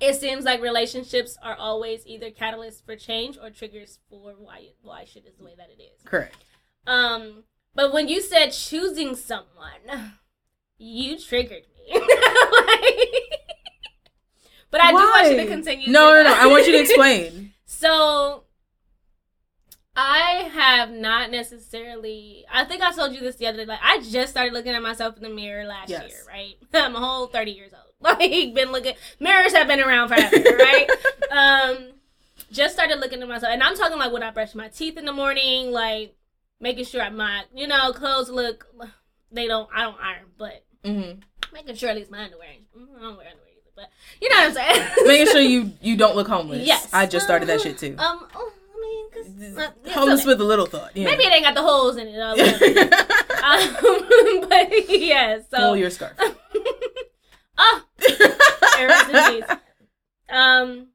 [0.00, 5.04] it seems like relationships are always either catalysts for change or triggers for why why
[5.04, 6.02] shit is the way that it is.
[6.04, 6.36] correct
[6.86, 10.14] Um, but when you said choosing someone,
[10.78, 12.00] you triggered me.
[12.00, 13.40] Like-
[14.70, 15.90] but I do want you to continue.
[15.90, 18.44] no no no i want you to explain So,
[19.96, 22.44] I have not necessarily.
[22.52, 23.64] I think I told you this the other day.
[23.66, 26.08] Like, I just started looking at myself in the mirror last Yes.
[26.08, 26.54] year, right?
[26.74, 27.80] I'm a whole 30 years old.
[28.00, 28.94] Like, been looking.
[29.18, 30.86] Mirrors have been around forever, right?
[31.30, 31.92] um,
[32.52, 35.06] just started looking at myself, and I'm talking like when I brush my teeth in
[35.06, 36.14] the morning, like
[36.60, 38.66] making sure my, you know, clothes look.
[39.32, 39.70] They don't.
[39.74, 41.20] I don't iron, but mm-hmm.
[41.54, 42.48] making sure at least my underwear.
[42.52, 43.88] ain't- mm, I don't wear underwear either, but
[44.20, 45.06] you know what I'm saying.
[45.06, 46.88] making sure you you don't look homeless Yes.
[46.92, 48.26] i just started that shit too Um.
[48.34, 48.52] Oh,
[49.16, 50.28] It's homeless okay.
[50.28, 52.14] with a little thought yeah Maybe it ain't got the holes in it.
[53.44, 53.76] Um,
[54.48, 56.12] but yeah, so pull your scarf
[57.58, 57.84] oh.
[60.30, 60.88] Um,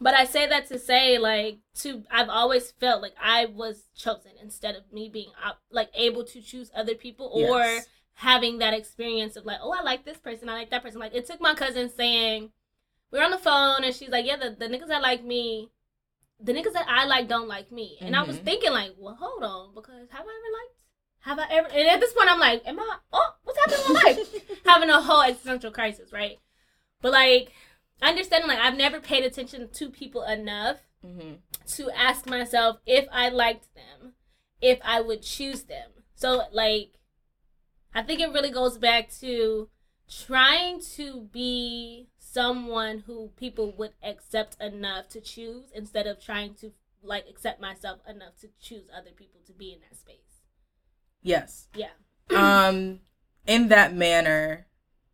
[0.00, 4.32] but I say that to say, like, to I've always felt like I was chosen
[4.42, 5.30] instead of me being
[5.70, 7.88] like able to choose other people or Yes.
[8.14, 11.00] having that experience of like, oh, I like this person, I like that person.
[11.00, 12.50] Like, it took my cousin saying
[13.10, 15.70] we were on the phone and she's like, yeah, the, the niggas that like me,
[16.40, 17.98] the niggas that I like don't like me.
[18.00, 18.44] And I was Mhm.
[18.44, 20.80] thinking like, well, hold on, because have I ever liked?
[21.20, 21.68] Have I ever?
[21.68, 22.96] And at this point, I'm like, am I?
[23.12, 24.42] Oh, what's happening in my life?
[24.66, 26.38] Having a whole existential crisis, right?
[27.00, 27.52] But like,
[28.02, 31.34] understanding like I've never paid attention to people enough hmm
[31.76, 34.14] to ask myself if I liked them,
[34.60, 35.90] if I would choose them.
[36.14, 36.98] So like
[37.94, 39.68] I think it really goes back to
[40.08, 46.72] trying to be someone who people would accept enough to choose instead of trying to
[47.02, 50.42] like accept myself enough to choose other people to be in that space.
[51.22, 51.94] yes Yeah.
[52.36, 53.00] um
[53.46, 54.66] in that manner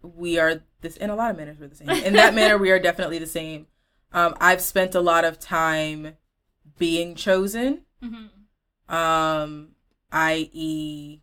[0.03, 2.71] we are this in a lot of manners we're the same in that manner we
[2.71, 3.67] are definitely the same
[4.13, 6.17] um i've spent a lot of time
[6.79, 8.95] being chosen Mm-hmm.
[8.95, 9.69] um
[10.13, 11.21] i.e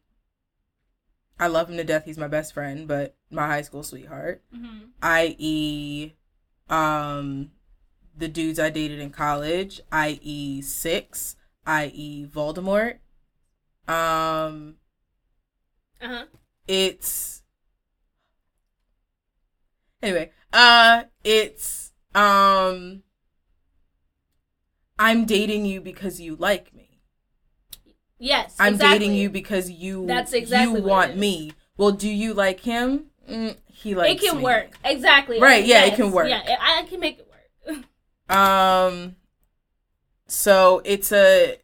[1.40, 4.86] i love him to death he's my best friend but my high school sweetheart Mm-hmm.
[5.02, 6.14] i.e
[6.70, 7.52] um
[8.18, 12.98] the dudes i dated in college i.e six i.e voldemort
[13.88, 14.76] um
[16.02, 16.26] Uh huh.
[16.68, 17.44] it's
[20.02, 23.04] anyway uh it's um
[25.00, 26.87] i'm dating you because you like me
[28.20, 28.56] Yes.
[28.60, 29.00] i'm exactly.
[29.00, 33.56] dating you because you That's exactly you want me well do you like him mm,
[33.78, 34.44] he likes it can me.
[34.44, 34.72] work.
[34.84, 35.40] Exactly.
[35.40, 36.30] Right, yeah, it can work.
[36.30, 37.28] Yeah, I can make it
[37.68, 38.36] work.
[38.36, 39.16] Um
[40.28, 41.58] so it's a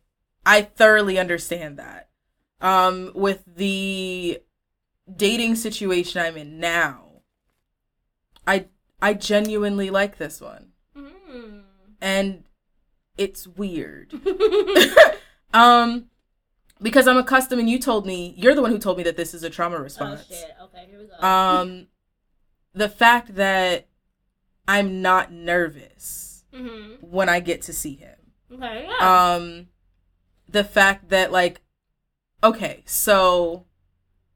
[0.46, 2.10] I thoroughly understand that.
[2.62, 4.42] Um with the
[5.14, 7.24] dating situation I'm in now,
[8.46, 8.68] I
[9.02, 10.68] I genuinely like this one.
[10.96, 11.64] Mm.
[12.00, 12.44] And
[13.18, 14.14] it's weird.
[15.54, 16.10] um
[16.82, 19.34] because I'm accustomed and you told me you're the one who told me that this
[19.34, 20.26] is a trauma oh response.
[20.28, 20.56] shit.
[20.64, 21.28] Okay, here we go.
[21.28, 21.88] Um
[22.74, 23.88] the fact that
[24.68, 27.06] I'm not nervous mm-hmm.
[27.06, 28.16] when I get to see him.
[28.52, 28.88] Okay.
[28.88, 29.34] Yeah.
[29.36, 29.68] um
[30.48, 31.62] the fact that like
[32.44, 33.66] okay so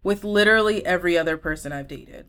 [0.02, 2.26] with literally every other person i've dated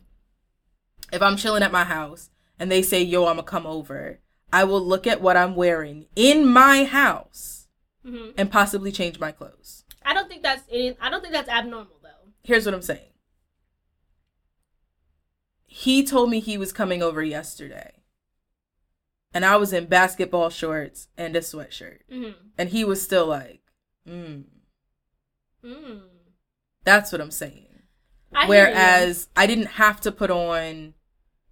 [1.11, 4.19] if I'm chilling at my house and they say, "Yo, I'm gonna come over,"
[4.51, 7.67] I will look at what I'm wearing in my house
[8.03, 9.78] hmm and possibly change my clothes.
[10.09, 12.31] I don't think that's any, I don't think that's abnormal though.
[12.43, 13.11] Here's what I'm saying.
[15.65, 17.93] He told me he was coming over yesterday.
[19.33, 21.99] And I was in basketball shorts and a sweatshirt.
[22.11, 23.61] hmm And he was still like,
[24.07, 24.45] mm.
[25.63, 26.01] Mm.
[26.83, 27.67] That's what I'm saying.
[28.33, 28.47] I.
[28.47, 30.95] Whereas I didn't have to put on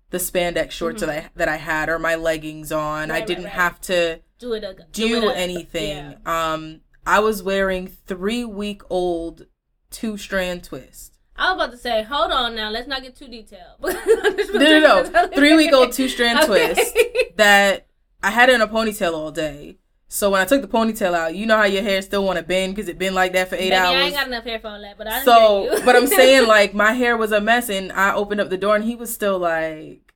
[0.10, 1.06] the spandex shorts Mhm.
[1.08, 3.12] that I that I had or my leggings on.
[3.12, 3.54] I Right, right, didn't right.
[3.54, 6.18] have to do it ag- do it anything.
[6.26, 6.54] yeah.
[6.54, 9.48] Um I was wearing 3 week old
[9.90, 11.18] two strand twist.
[11.38, 13.80] I was about to say, hold on now, let's not get too detailed.
[13.82, 15.28] no, no, no.
[15.28, 16.94] Three-week-old two-strand twist.
[16.94, 17.38] twist.
[17.38, 17.86] that
[18.24, 19.78] I had in a ponytail all day.
[20.08, 22.44] So when I took the ponytail out, you know how your hair still want to
[22.44, 24.06] bend because it been like that for eight Baby, I hours.
[24.06, 25.24] ain't got enough hair for all that, but I.
[25.24, 28.58] So, but I'm saying like my hair was a mess, and I opened up the
[28.58, 30.14] door, and he was still like,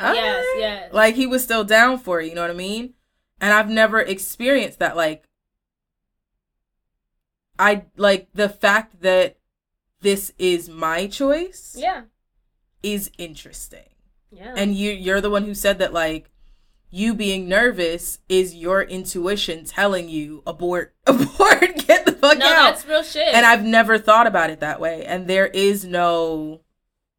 [0.00, 0.92] yes, yes.
[0.94, 2.28] like he was still down for it.
[2.28, 2.94] You know what I mean?
[3.40, 4.96] And I've never experienced that.
[4.96, 5.24] Like,
[7.62, 9.38] I like the fact that
[10.00, 12.02] this is my choice yeah,
[12.82, 13.90] is interesting.
[14.32, 14.54] yeah.
[14.56, 16.28] and you you're the one who said that like
[16.90, 22.72] you being nervous is your intuition telling you abort abort get the fuck no, out
[22.72, 23.32] that's real shit.
[23.32, 26.60] and i've never thought about it that way and there is no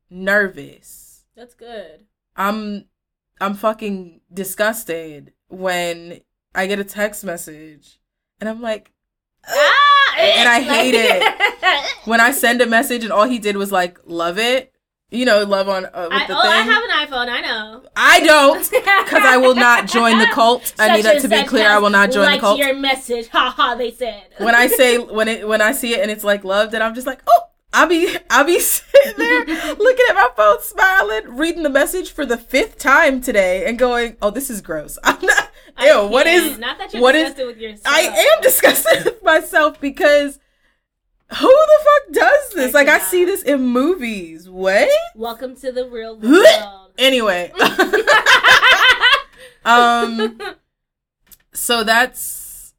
[0.09, 2.05] nervous that's good.
[2.35, 2.85] i'm
[3.41, 6.19] i'm fucking disgusted when
[6.53, 7.99] i get a text message
[8.41, 8.91] and i'm like
[9.45, 11.23] Ah, And I hate it.
[12.05, 14.73] when i send a message and all he did was like love it
[15.09, 17.29] you know love on uh, with I, the oh, thing I have an iPhone.
[17.29, 17.83] I know.
[17.95, 20.73] I don't because I will not join the cult.
[20.79, 21.69] I need Such that to be clear.
[21.69, 22.57] I will not join the cult.
[22.57, 23.75] Your message, ha ha.
[23.75, 26.73] They said When I say when it when I see it and it's like loved,
[26.73, 29.45] and I'm just like, oh, I'll be I'll be sitting there
[29.75, 34.17] looking at my phone, smiling, reading the message for the fifth time today, and going,
[34.19, 34.97] oh, this is gross.
[35.03, 35.51] I'm not.
[35.77, 36.57] I Ew, what is?
[36.59, 37.95] not that you're what is- disgusted with yourself?
[37.95, 40.39] I am disgusted with myself because
[41.39, 42.75] who the fuck does this?
[42.75, 44.47] I like I see this in movies.
[44.49, 44.89] What?
[45.15, 46.91] Welcome to the real world.
[46.97, 47.51] Anyway.
[49.65, 50.37] um
[51.53, 52.73] so that's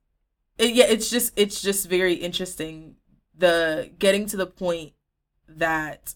[0.58, 2.96] it, yeah it's just it's just very interesting
[3.36, 4.92] the getting to the point
[5.48, 6.14] that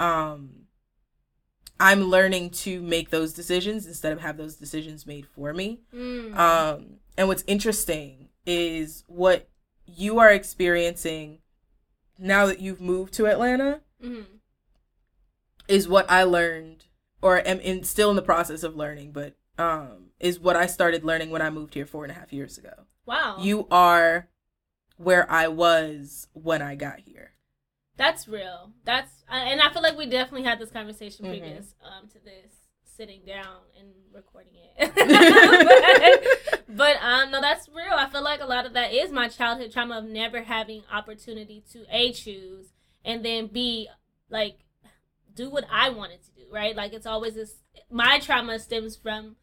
[0.00, 0.61] um
[1.82, 6.36] i'm learning to make those decisions instead of have those decisions made for me Mm.
[6.36, 9.48] um and what's interesting is what
[9.86, 11.38] you are experiencing
[12.18, 14.26] now that you've moved to atlanta Mhm.
[15.68, 16.84] is what I learned
[17.20, 21.04] or am in still in the process of learning, but um is what I started
[21.04, 22.86] learning when I moved here four and a half years ago.
[23.06, 23.36] Wow.
[23.40, 24.28] You are
[24.96, 27.31] where I was when I got here.
[27.96, 28.72] That's real.
[28.84, 31.28] That's and I feel like we definitely had this conversation Mhm.
[31.28, 32.52] previous um, to this,
[32.84, 34.92] sitting down and recording it.
[36.66, 37.92] but, but um, no, that's real.
[37.94, 41.62] I feel like a lot of that is my childhood trauma of never having opportunity
[41.72, 42.72] to a choose
[43.04, 43.88] and then b
[44.30, 44.58] like
[45.34, 46.42] do what I wanted to do.
[46.50, 46.74] Right?
[46.74, 47.56] Like it's always this.
[47.90, 49.36] My trauma stems from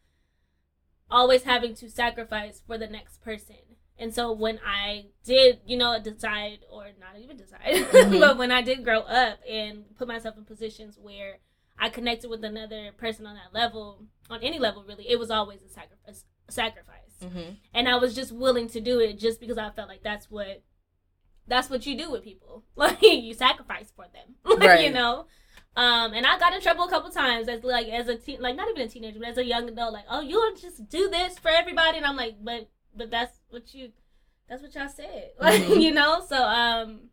[1.10, 3.56] always having to sacrifice for the next person.
[4.00, 7.60] And so when I did, you know, decide or not even decide,
[7.92, 8.18] Mhm.
[8.18, 11.38] but when I did grow up and put myself in positions where
[11.78, 15.62] I connected with another person on that level, on any level really, it was always
[15.62, 16.24] a sacrifice.
[16.48, 16.96] Sacrifice.
[17.22, 17.52] Mm-hmm.
[17.74, 20.62] And I was just willing to do it just because I felt like that's what
[21.46, 22.64] that's what you do with people.
[22.76, 24.36] Like you sacrifice for them.
[24.44, 24.84] Like, Right.
[24.86, 25.26] You know?
[25.76, 28.56] Um, and I got in trouble a couple times as like as a teen, like
[28.56, 29.92] not even a teenager, but as a young adult.
[29.92, 33.74] Like, oh, you'll just do this for everybody, and I'm like, but but that's what
[33.74, 33.92] you,
[34.48, 35.80] that's what y'all said, like Mhm.
[35.82, 36.24] you know.
[36.28, 37.10] So um,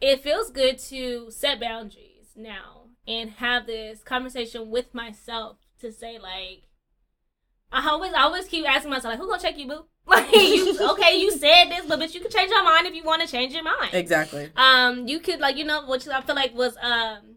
[0.00, 6.18] it feels good to set boundaries now and have this conversation with myself to say
[6.18, 6.62] like,
[7.70, 9.86] I always I always keep asking myself like, who gonna check you, boo?
[10.06, 11.16] Like you okay?
[11.20, 13.54] You said this, but but you can change your mind if you want to change
[13.54, 14.50] your mind Exactly.
[14.56, 17.36] um you could like you know what I feel like was um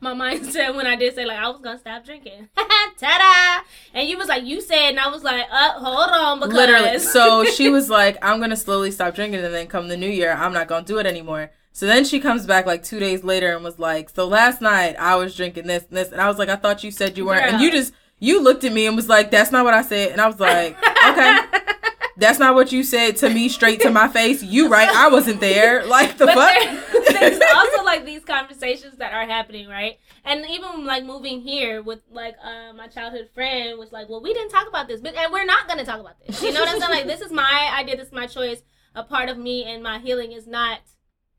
[0.00, 2.48] my mindset when I did say like I was gonna stop drinking.
[2.56, 3.64] Ta-da!
[3.94, 6.98] And you was like you said, and I was like, uh, hold on, because Literally.
[6.98, 10.32] So she was like, I'm gonna slowly stop drinking and then come the new year,
[10.32, 11.50] I'm not gonna do it anymore.
[11.72, 14.96] So then she comes back like two days later and was like, So last night
[14.98, 17.24] I was drinking this and this and I was like, I thought you said you
[17.26, 19.82] weren't and you just you looked at me and was like, That's not what I
[19.82, 20.76] said and I was like,
[21.06, 21.38] Okay.
[22.16, 24.42] That's not what you said to me straight to my face.
[24.42, 25.84] You right, I wasn't there.
[25.86, 26.54] Like the but fuck?
[26.92, 29.98] there- there's also like these conversations that are happening, right?
[30.24, 34.32] And even like moving here with like uh, my childhood friend was like, "Well, we
[34.34, 36.68] didn't talk about this, but and we're not gonna talk about this." You know what
[36.68, 36.90] I'm saying?
[36.92, 38.62] Like, this is my idea, this is my choice.
[38.94, 40.80] A part of me and my healing is not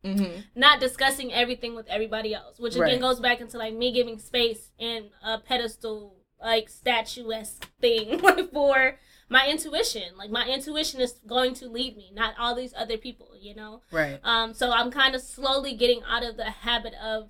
[0.03, 0.41] Mm-hmm.
[0.55, 2.99] not discussing everything with everybody else, which again Right.
[2.99, 8.19] goes back into like me giving space and a pedestal like statuesque thing
[8.51, 8.97] for
[9.29, 10.15] my intuition.
[10.17, 13.81] Like my intuition is going to lead me, not all these other people, you know.
[13.91, 14.19] Right.
[14.23, 17.29] Um, so I'm kind of slowly getting out of the habit of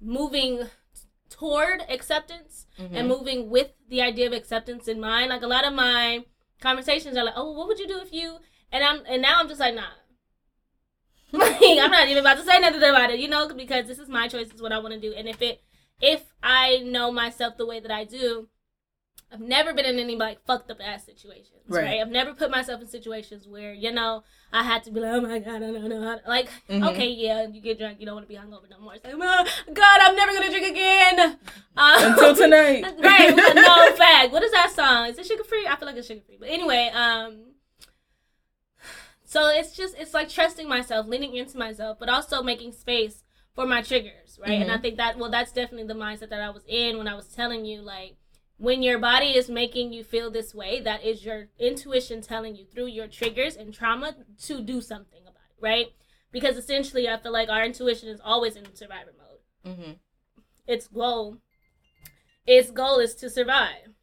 [0.00, 0.64] moving
[1.30, 2.94] toward acceptance Mm-hmm.
[2.94, 5.30] and moving with the idea of acceptance in mind.
[5.30, 6.26] Like a lot of my
[6.60, 8.36] conversations are like, "Oh, what would you do if you?"
[8.70, 9.84] And I'm and now I'm just like, "Nah."
[11.32, 14.10] like I'm not even about to say nothing about it, you know, because this is
[14.10, 14.48] my choice.
[14.48, 15.14] This is what I want to do.
[15.14, 15.62] And if it,
[16.02, 18.48] if I know myself the way that I do,
[19.32, 21.84] I've never been in any like fucked up ass situations, right.
[21.84, 22.00] Right.
[22.00, 25.20] I've never put myself in situations where you know I had to be like, oh
[25.20, 26.16] my god, I don't know how.
[26.18, 26.88] To, like, Mhm.
[26.90, 28.94] okay, yeah, you get drunk, you don't want to be hungover no more.
[28.94, 31.18] It's like, oh, God, I'm never gonna drink again
[31.76, 32.82] um, Until tonight.
[33.00, 33.34] right?
[33.54, 34.32] No fact.
[34.32, 35.08] What is that song?
[35.08, 35.66] Is it sugar free?
[35.66, 36.36] I feel like it's sugar free.
[36.38, 37.52] But anyway, um,
[39.24, 43.24] so it's just it's like trusting myself, leaning into myself, but also making space
[43.56, 44.60] for my triggers, right?
[44.62, 47.14] And I think that well, that's definitely the mindset that I was in when I
[47.14, 48.16] was telling you like
[48.58, 52.64] when your body is making you feel this way, that is your intuition telling you
[52.64, 54.14] through your triggers and trauma
[54.46, 55.86] to do something about it, right?
[56.32, 59.40] Because essentially, I feel like our intuition is always in survivor mode
[59.74, 59.92] Mm-hmm.
[60.66, 61.38] its goal
[62.46, 63.94] its goal is to survive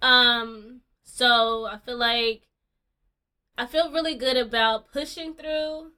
[0.00, 2.42] um so i feel like
[3.58, 5.90] i feel really good about pushing through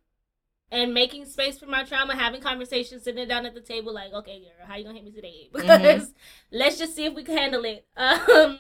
[0.70, 4.40] and making space for my trauma having conversations sitting down at the table like okay
[4.40, 5.48] girl how you gonna hit me today?
[5.52, 6.12] Because
[6.50, 7.86] let's just see if we can handle it.
[7.96, 8.58] Um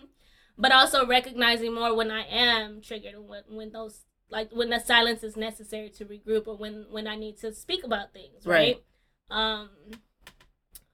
[0.58, 4.80] but also recognizing more when i am triggered and when, when those like when the
[4.80, 8.82] silence is necessary to regroup or when when i need to speak about things right,
[9.30, 9.68] um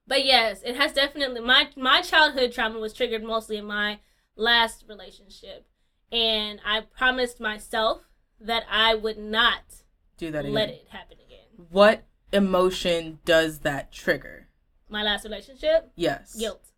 [0.07, 3.99] but yes it has definitely my my childhood trauma was triggered mostly in my
[4.35, 5.67] last relationship.
[6.11, 8.03] And i promised myself
[8.41, 9.82] that i would not
[10.19, 10.55] Do that again.
[10.55, 14.49] let it happen again What emotion does that trigger?
[14.89, 16.35] my last relationship Yes.
[16.35, 16.69] guilt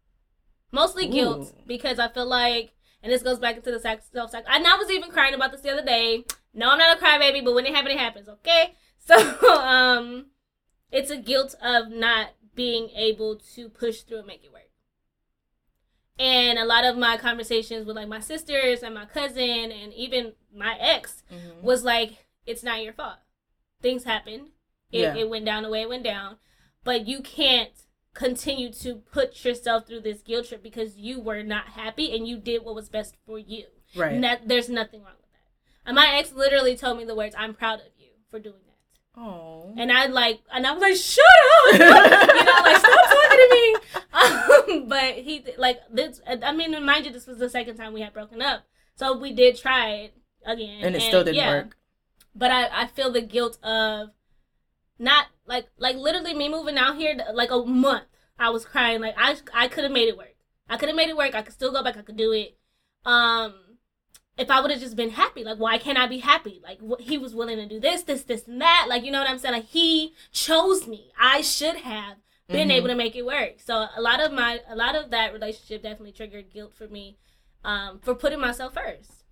[0.73, 1.53] mostly guilt Ooh.
[1.67, 4.77] because because i feel like and this goes back into the self sac and i
[4.77, 7.67] was even crying about this the other day no i'm not a crybaby but when
[7.67, 9.15] it happens it happens okay so
[9.59, 10.27] um
[10.91, 14.63] it's a guilt of not being able to push through and make it work
[16.19, 20.33] and a lot of my conversations with like my sisters and my cousin and even
[20.55, 21.63] my ex Mhm.
[21.63, 23.19] was like, it's not your fault.
[23.85, 24.49] Things happened.
[24.91, 25.15] It, Yeah.
[25.15, 26.39] it went down the way it went down.
[26.85, 27.71] But you can't
[28.15, 32.39] continue to put yourself through this guilt trip because you were not happy and you
[32.39, 33.67] did what was best for you.
[33.95, 34.15] Right.
[34.15, 35.51] And that, there's nothing wrong with that.
[35.85, 39.21] And my ex literally told me the words, I'm proud of you for doing that.
[39.21, 39.75] Oh.
[39.77, 43.49] And I like, and I was like, shut up, you know, like stop talking to
[43.51, 43.77] me.
[44.15, 46.21] Um, but he like this.
[46.25, 48.63] I mean, mind you, this was the second time we had broken up,
[48.95, 50.15] so we did try it
[50.47, 51.51] again, and it still didn't yeah.
[51.51, 51.77] work.
[52.35, 54.11] But I, I feel the guilt of
[54.99, 58.05] not like like literally me moving out here like a month.
[58.39, 60.37] I was crying like I I could have made it work.
[60.69, 61.35] I could have made it work.
[61.35, 61.97] I could still go back.
[61.97, 62.57] I could do it.
[63.05, 63.55] Um,
[64.37, 66.61] if I would have just been happy, like why can't I be happy?
[66.63, 68.87] Like wh- he was willing to do this, this, this, and that.
[68.89, 69.55] Like you know what I'm saying?
[69.55, 71.13] Like he chose me.
[71.21, 72.17] I should have
[72.51, 72.71] been Mhm.
[72.71, 73.61] able to make it work.
[73.61, 77.17] So a lot of my a lot of that relationship definitely triggered guilt for me,
[77.65, 79.24] um, for putting myself first,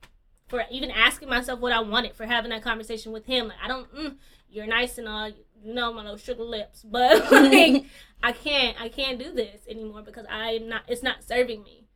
[0.52, 3.48] for even asking myself what I wanted, for having that conversation with him.
[3.48, 4.16] Like I don't, mm,
[4.50, 7.86] you're nice and all, you know my little sugar lips, but like
[8.22, 11.86] I can't I can't do this anymore because I'm not it's not serving me.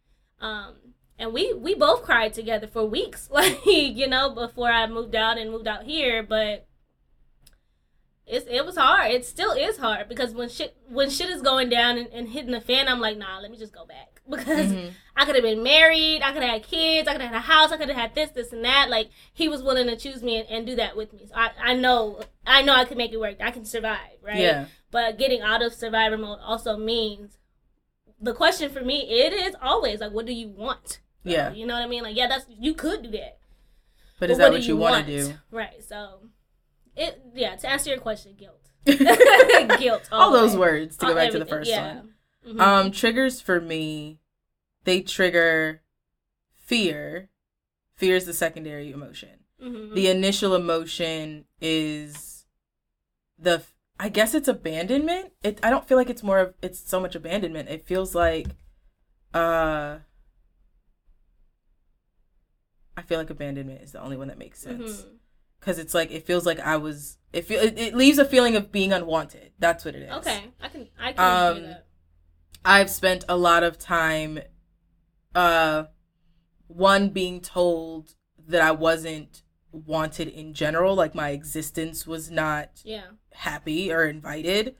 [0.40, 0.76] Um
[1.18, 5.36] and we we both cried together for weeks like you know before I moved out
[5.36, 6.66] and moved out here but
[8.26, 9.10] it's it was hard.
[9.12, 12.52] It still is hard because when shit when shit is going down and, and hitting
[12.52, 14.92] the fan, I'm like, nah, let me just go back because Mhm.
[15.16, 17.40] I could have been married, I could have had kids, I could have had a
[17.40, 18.90] house, I could have had this, this, and that.
[18.90, 21.26] Like he was willing to choose me and, and do that with me.
[21.26, 23.36] So I, I know I know I can make it work.
[23.40, 24.36] I can survive, right?
[24.36, 24.66] Yeah.
[24.90, 27.38] But getting out of survivor mode also means
[28.20, 31.00] the question for me it is always like, what do you want?
[31.24, 31.52] Yeah.
[31.52, 32.02] You know what I mean?
[32.02, 33.38] Like, yeah, that's you could do that.
[34.20, 35.34] But is But that do what you want to do?
[35.50, 35.82] Right.
[35.82, 36.20] So,
[36.94, 37.56] it yeah.
[37.56, 38.60] To answer your question, guilt.
[39.78, 40.08] guilt.
[40.12, 40.58] All those way.
[40.58, 41.96] words to go All- back to the first yeah.
[41.96, 42.10] one.
[42.48, 42.60] Mhm.
[42.60, 44.20] Um, triggers for me,
[44.86, 45.82] they trigger
[46.54, 47.28] fear.
[47.96, 49.40] Fear is the secondary emotion.
[49.62, 49.94] Mhm.
[49.94, 52.46] The initial emotion is
[53.38, 53.62] the
[53.98, 55.32] I guess it's abandonment.
[55.42, 57.68] It I don't feel like it's more of it's so much abandonment.
[57.68, 58.46] It feels like
[59.34, 59.98] uh
[62.96, 65.18] I feel like abandonment is the only one that makes sense Mhm.
[65.60, 68.56] because it's like it feels like I was it feel it, it leaves a feeling
[68.56, 69.52] of being unwanted.
[69.58, 70.10] That's what it is.
[70.12, 71.86] Okay, I can I can Um, that.
[72.64, 74.40] I've spent a lot of time
[75.36, 75.84] uh
[76.66, 78.14] one being told
[78.48, 80.94] that I wasn't wanted in general.
[80.96, 83.08] Like my existence was not Yeah.
[83.32, 84.74] happy or invited.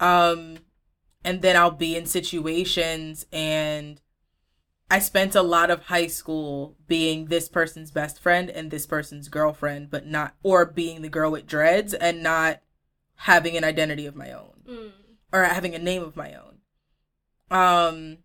[0.00, 0.58] Um
[1.24, 4.00] and then I'll be in situations and
[4.90, 9.28] I spent a lot of high school being this person's best friend and this person's
[9.28, 12.60] girlfriend, but not or being the girl with dreads and not
[13.14, 14.92] having an identity of my own Mm.
[15.32, 16.58] or having a name of my own.
[17.50, 18.18] Um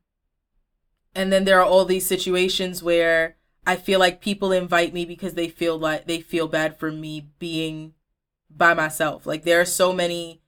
[1.17, 5.33] and then there are all these situations where I feel like people invite me because
[5.33, 7.93] they feel like they feel bad for me being
[8.49, 9.25] by myself.
[9.25, 10.41] Like there are so many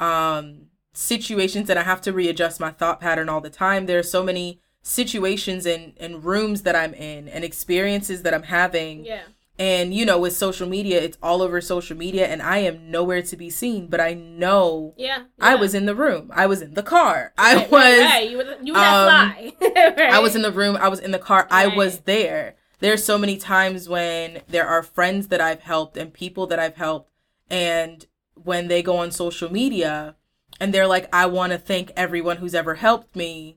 [0.00, 3.86] um situations that I have to readjust my thought pattern all the time.
[3.86, 8.44] There are so many situations and and rooms that I'm in and experiences that I'm
[8.44, 9.22] having Yeah.
[9.58, 13.22] And you know, with social media, it's all over social media, and I am nowhere
[13.22, 13.86] to be seen.
[13.86, 15.24] But I know Yeah.
[15.40, 16.30] I was in the room.
[16.34, 17.32] I was in the car.
[17.38, 17.82] I Right, was.
[17.82, 18.30] right, right.
[18.30, 19.32] You were, you were um?
[19.62, 20.76] I was in the room.
[20.76, 21.46] I was in the car.
[21.50, 22.56] I was there.
[22.80, 26.76] There's so many times when there are friends that I've helped and people that I've
[26.76, 27.10] helped,
[27.48, 28.04] and
[28.34, 30.16] when they go on social media
[30.60, 33.56] and they're like, "I want to thank everyone who's ever helped me."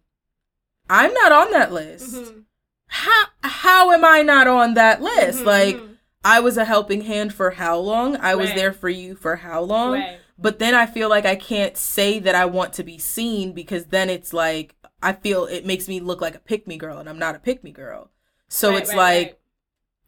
[0.90, 2.16] I'm not on that list.
[2.16, 2.44] Mhm.
[2.88, 5.42] How how am I not on that list?
[5.42, 5.89] Mhm, Like mhm.
[6.24, 8.18] I was a helping hand for how long?
[8.18, 8.56] I was Right.
[8.56, 9.94] there for you for how long?
[9.94, 10.20] right.
[10.38, 13.86] But then I feel like I can't say that I want to be seen because
[13.86, 17.10] then it's like I feel it makes me look like a pick me girl and
[17.10, 18.12] I'm not a pick me girl.
[18.48, 19.40] So Right, it's like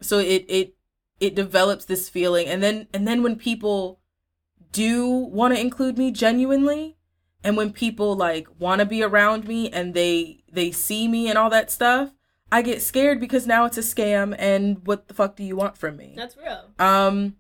[0.02, 0.76] so it it
[1.20, 4.00] it develops this feeling and then and then when people
[4.72, 6.98] do want to include me genuinely
[7.44, 11.38] and when people like want to be around me and they they see me and
[11.38, 12.12] all that stuff,
[12.52, 15.78] I get scared because now it's a scam and what the fuck do you want
[15.78, 16.14] from me?
[16.18, 16.66] That's real.
[16.80, 17.38] Um,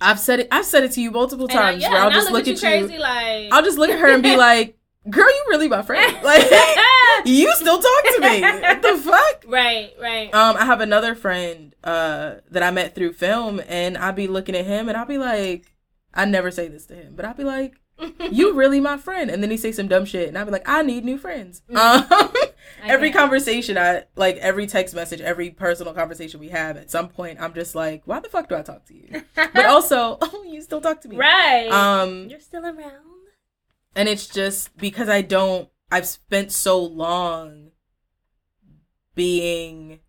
[0.00, 0.48] I've said it.
[0.52, 1.82] I've said it to you multiple And I- times.
[1.82, 2.68] yeah, where I'll just look, you at you.
[2.68, 3.48] crazy like.
[3.52, 4.76] I'll just look at her and be like,
[5.08, 6.14] "Girl, you really my friend?
[6.22, 6.44] Like,
[7.24, 8.42] you still talk to me?
[8.42, 10.34] What the fuck?" right, right.
[10.34, 14.54] Um, I have another friend uh that I met through film, and I'll be looking
[14.54, 15.72] at him, and I'll be like,
[16.12, 17.74] I never say this to him, but I'll be like,
[18.30, 20.68] "You really my friend?" And then he say some dumb shit, and I'll be like,
[20.68, 22.04] "I need new friends." Um,
[22.86, 27.08] I every conversation I like every text message, every personal conversation we have, at some
[27.08, 29.22] point I'm just like, why the fuck do I talk to you?
[29.34, 31.16] But also, oh, you still talk to me.
[31.16, 31.68] right.
[31.70, 33.02] Um You're still around.
[33.94, 37.70] and it's just because I don't I've spent so long
[39.14, 40.00] being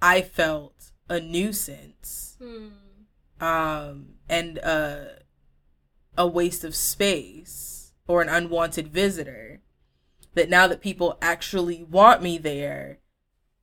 [0.00, 2.68] I felt a nuisance Hmm.
[3.40, 5.04] um and uh
[6.16, 9.60] a waste of space or an unwanted visitor
[10.34, 12.98] that now that people actually want me there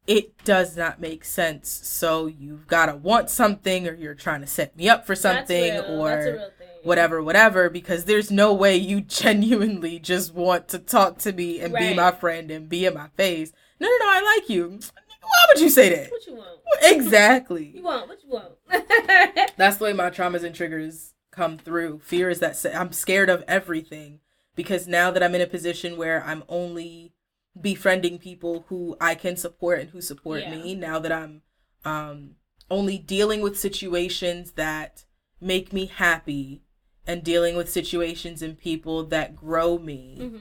[0.08, 4.48] it does not make sense so you've got to want something or you're trying to
[4.48, 6.68] set me up for something or That's a real thing.
[6.84, 11.74] whatever whatever because there's no way you genuinely just want to talk to me and
[11.74, 14.80] be my friend and be in my face no no no i like you
[15.22, 16.60] why would you say that What you want?
[16.82, 18.54] exactly You want what you want?
[19.58, 22.00] that's the way my traumas and triggers come through.
[22.00, 24.20] Fear is that I'm scared of everything
[24.62, 27.14] because now that I'm in a position where I'm only
[27.60, 30.52] befriending people who I can support and who support Yeah.
[30.52, 31.42] me, now that I'm
[31.84, 32.36] um
[32.70, 35.04] only dealing with situations that
[35.42, 36.62] make me happy
[37.08, 40.38] and dealing with situations and people that grow me, hmm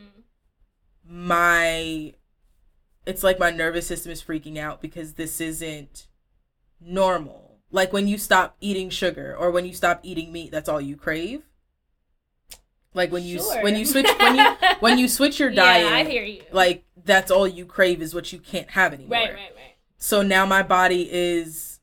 [1.12, 2.14] my
[3.06, 6.06] it's like my nervous system is freaking out because this isn't
[6.80, 7.58] normal.
[7.72, 10.96] Like when you stop eating sugar or when you stop eating meat, that's all you
[10.96, 11.42] crave.
[12.95, 13.62] Like when you Sure.
[13.62, 14.45] when you switch when you
[14.80, 16.43] when you switch your diet, Yeah, I hear you.
[16.53, 19.18] like that's all you crave is what you can't have anymore.
[19.18, 19.76] right, right, right.
[19.97, 21.78] So now my body is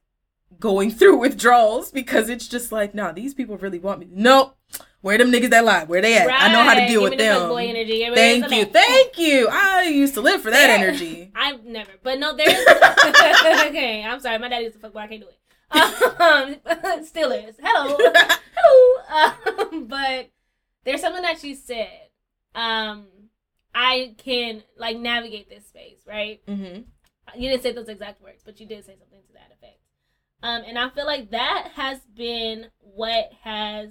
[0.60, 4.08] going through withdrawals because it's just like, nah, these people really want me.
[4.12, 4.56] Nope.
[5.02, 5.86] Where them niggas that lie?
[5.86, 6.28] Where they at?
[6.30, 7.50] I know how to deal Give with them.
[8.16, 8.66] Thank you.
[8.66, 9.48] Thank you.
[9.50, 10.76] I used to live for that Yeah.
[10.76, 11.32] energy.
[11.36, 12.68] I've never, but no, there is.
[13.68, 14.40] okay, I'm sorry.
[14.40, 15.38] My daddy used to fuck, but I can't do it.
[17.00, 17.56] Um, still is.
[17.62, 17.96] Hello,
[18.56, 19.70] hello.
[19.72, 20.30] Um, but
[20.88, 22.10] there's something that you said.
[22.56, 23.06] Um,
[23.76, 26.42] I can like navigate this space, right?
[26.48, 26.80] hmm
[27.36, 29.80] You didn't say those exact words, but you did say something to that effect.
[30.42, 33.90] Um, and I feel like that has been what has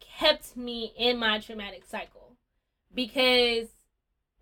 [0.00, 2.36] kept me in my traumatic cycle
[2.94, 3.68] because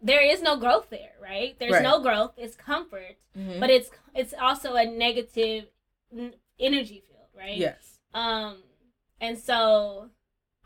[0.01, 1.59] there is no growth there, right?
[1.59, 1.83] There's Right.
[1.83, 2.33] no growth.
[2.37, 5.67] It's comfort, hmm but it's it's also a negative
[6.59, 7.57] energy field, right?
[7.57, 7.99] Yes.
[8.15, 8.63] Um,
[9.21, 10.11] and so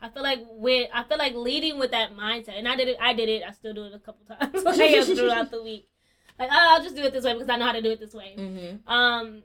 [0.03, 2.97] I feel like with I feel like leading with that mindset, and I did it.
[3.01, 3.41] I did it.
[3.47, 5.87] I still do it a couple times like, throughout the week.
[6.37, 7.99] Like, oh, I'll just do it this way because I know how to do it
[8.01, 8.33] this way.
[8.35, 9.43] hmm Um,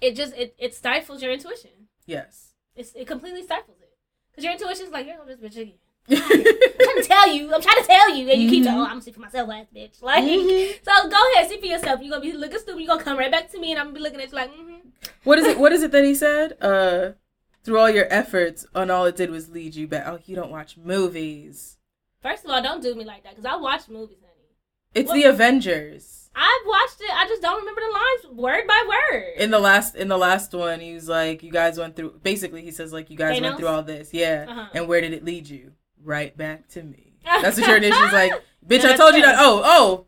[0.00, 1.70] it just it, it stifles your intuition.
[2.06, 2.52] Yes.
[2.76, 3.90] It's, it completely stifles it
[4.30, 5.74] because your intuition's like, here go this bitch again.
[6.08, 7.52] I'm trying to tell you.
[7.52, 8.28] I'm trying to tell you.
[8.28, 8.66] And you keep Mhm.
[8.66, 10.00] saying, oh, I'm going to see for myself, ass bitch.
[10.02, 10.84] Like, Mhm.
[10.84, 12.00] so go ahead, see for yourself.
[12.00, 12.78] You're going to be looking stupid.
[12.80, 14.28] You're going to come right back to me and I'm going to be looking at
[14.30, 14.74] you like, mm-hmm.
[15.24, 15.58] What is it?
[15.58, 16.56] What is it that he said?
[16.60, 17.12] Uh,
[17.66, 20.04] through all your efforts, and all it did was lead you back.
[20.06, 21.76] Oh, you don't watch movies.
[22.22, 24.32] First of all, don't do me like that because I watch movies, honey.
[24.94, 26.22] It's What- the Avengers.
[26.38, 27.10] I've watched it.
[27.14, 29.24] I just don't remember the lines word by word.
[29.38, 32.60] In the last in the last one, he was like, "You guys went through." Basically,
[32.62, 33.42] he says like, "You guys Thanos?
[33.42, 34.66] went through all this, yeah." Uh-huh.
[34.74, 35.72] And where did it lead you?
[36.02, 37.14] Right back to me.
[37.24, 38.32] That's what your initial's like.
[38.66, 39.36] Bitch, I told you that.
[39.38, 40.06] Oh, oh,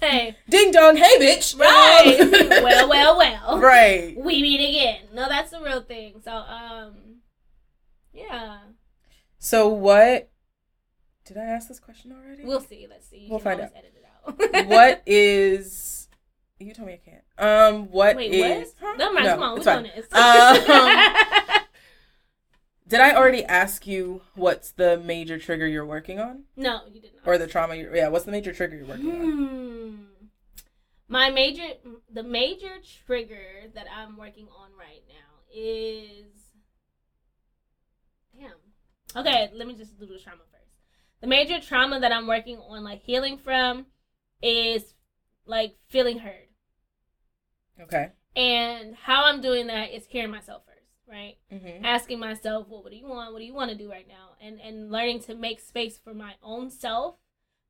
[0.00, 0.96] hey, ding dong.
[0.96, 1.58] Hey, bitch.
[1.58, 2.20] right.
[2.20, 2.30] Um,
[2.64, 3.58] well, well, well.
[3.60, 4.14] right.
[4.16, 5.00] We meet again.
[5.14, 6.20] No, that's the real thing.
[6.24, 6.94] So, um,
[8.12, 8.58] yeah,
[9.38, 10.30] So what?
[11.26, 12.44] Did I ask this question already?
[12.44, 12.86] we'll see.
[12.88, 13.18] Let's see.
[13.18, 13.72] You We'll find it
[14.26, 14.66] out.
[14.66, 16.08] what is?
[16.58, 17.22] You told me I can't.
[17.38, 18.90] Um, what Wait, is- what?
[18.90, 18.96] Huh?
[18.96, 19.26] Never mind.
[19.26, 20.06] No, come on, we're doing this.
[21.48, 21.60] Um,
[22.88, 27.10] Did I already ask you what's the major trigger you're working on, no, you did
[27.14, 27.30] not.
[27.30, 27.74] or the trauma?
[27.74, 29.16] You're, yeah, what's the major trigger you're working on?
[29.20, 29.94] Hmm.
[31.06, 31.64] My major,
[32.10, 32.76] the major
[33.06, 36.26] trigger that I'm working on right now is,
[38.38, 38.52] damn.
[39.16, 40.70] Okay, let me just do the trauma first.
[41.20, 43.86] The major trauma that I'm working on, like healing from,
[44.42, 44.94] is
[45.46, 46.48] like feeling heard.
[47.80, 48.12] Okay.
[48.36, 50.62] And how I'm doing that is hearing myself
[51.08, 51.36] right?
[51.52, 51.84] Mm-hmm.
[51.84, 53.32] asking myself, well, what do you want?
[53.32, 54.36] What do you want to do right now?
[54.40, 57.16] And and learning to make space for my own self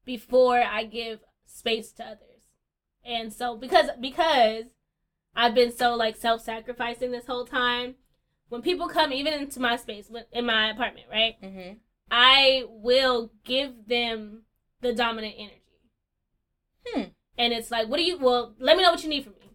[0.04, 2.48] before I give space to others.
[3.04, 4.64] And so because because
[5.34, 7.94] I've been so like self-sacrificing this whole time,
[8.48, 11.40] when people come even into my space in my apartment, right?
[11.42, 11.74] Mm-hmm.
[12.10, 14.42] I will give them
[14.80, 15.54] the dominant energy.
[16.86, 17.02] Hmm.
[17.36, 19.52] And it's like, what do you well, let me know what you need from me.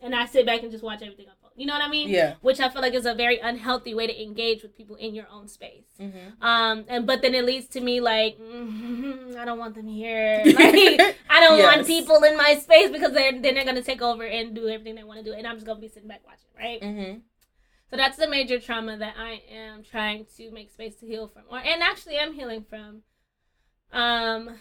[0.00, 1.26] And I sit back and just watch everything.
[1.56, 2.08] You know what I mean?
[2.10, 2.34] Yeah.
[2.42, 5.26] which I feel like is a very unhealthy way to engage with people in your
[5.32, 5.86] own space.
[6.00, 6.42] Mm-hmm.
[6.42, 10.42] Um, and but then it leads to me like, mm, I don't want them here.
[10.44, 11.76] Like, I don't Yes.
[11.76, 14.94] want people in my space because they're then they're gonna take over and do everything
[14.96, 16.80] they want to do, and I'm just gonna be sitting back watching, right?
[16.82, 17.18] Mm-hmm.
[17.90, 21.44] So that's the major trauma that I am trying to make space to heal from,
[21.50, 23.02] or and actually I'm healing from.
[23.92, 24.56] Um,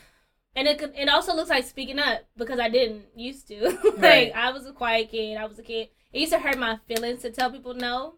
[0.55, 3.69] and it could, it also looks like speaking up because I didn't used to.
[3.83, 4.31] like Right.
[4.35, 5.37] I was a quiet kid.
[5.37, 5.89] I was a kid.
[6.13, 8.15] It used to hurt my feelings to tell people no.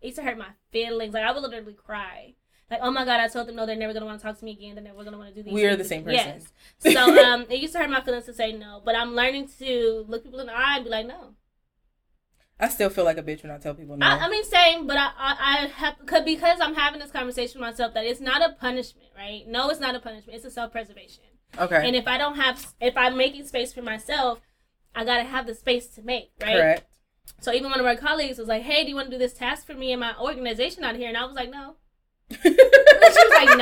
[0.00, 1.14] It used to hurt my feelings.
[1.14, 2.34] Like I would literally cry.
[2.70, 3.66] Like oh my god, I told them no.
[3.66, 4.74] They're never gonna want to talk to me again.
[4.74, 5.52] They're never gonna want to do these.
[5.52, 6.40] We are the same again.
[6.40, 6.48] person.
[6.84, 6.94] Yes.
[6.94, 10.04] So um, it used to hurt my feelings to say no, but I'm learning to
[10.08, 11.34] look people in the eye and be like no.
[12.58, 14.06] I still feel like a bitch when I tell people no.
[14.06, 17.60] I, I mean, same, but I, I, I have cause, because I'm having this conversation
[17.60, 19.46] with myself that it's not a punishment, right?
[19.46, 20.36] No, it's not a punishment.
[20.36, 21.24] It's a self preservation.
[21.58, 21.86] Okay.
[21.86, 24.40] And if I don't have, if I'm making space for myself,
[24.94, 26.56] I gotta have the space to make, right?
[26.56, 26.84] Correct.
[27.40, 29.34] So even one of our colleagues was like, "Hey, do you want to do this
[29.34, 31.76] task for me in my organization out here?" And I was like, "No,
[32.30, 33.58] she was like,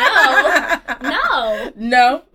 [1.02, 2.22] "No, no, No.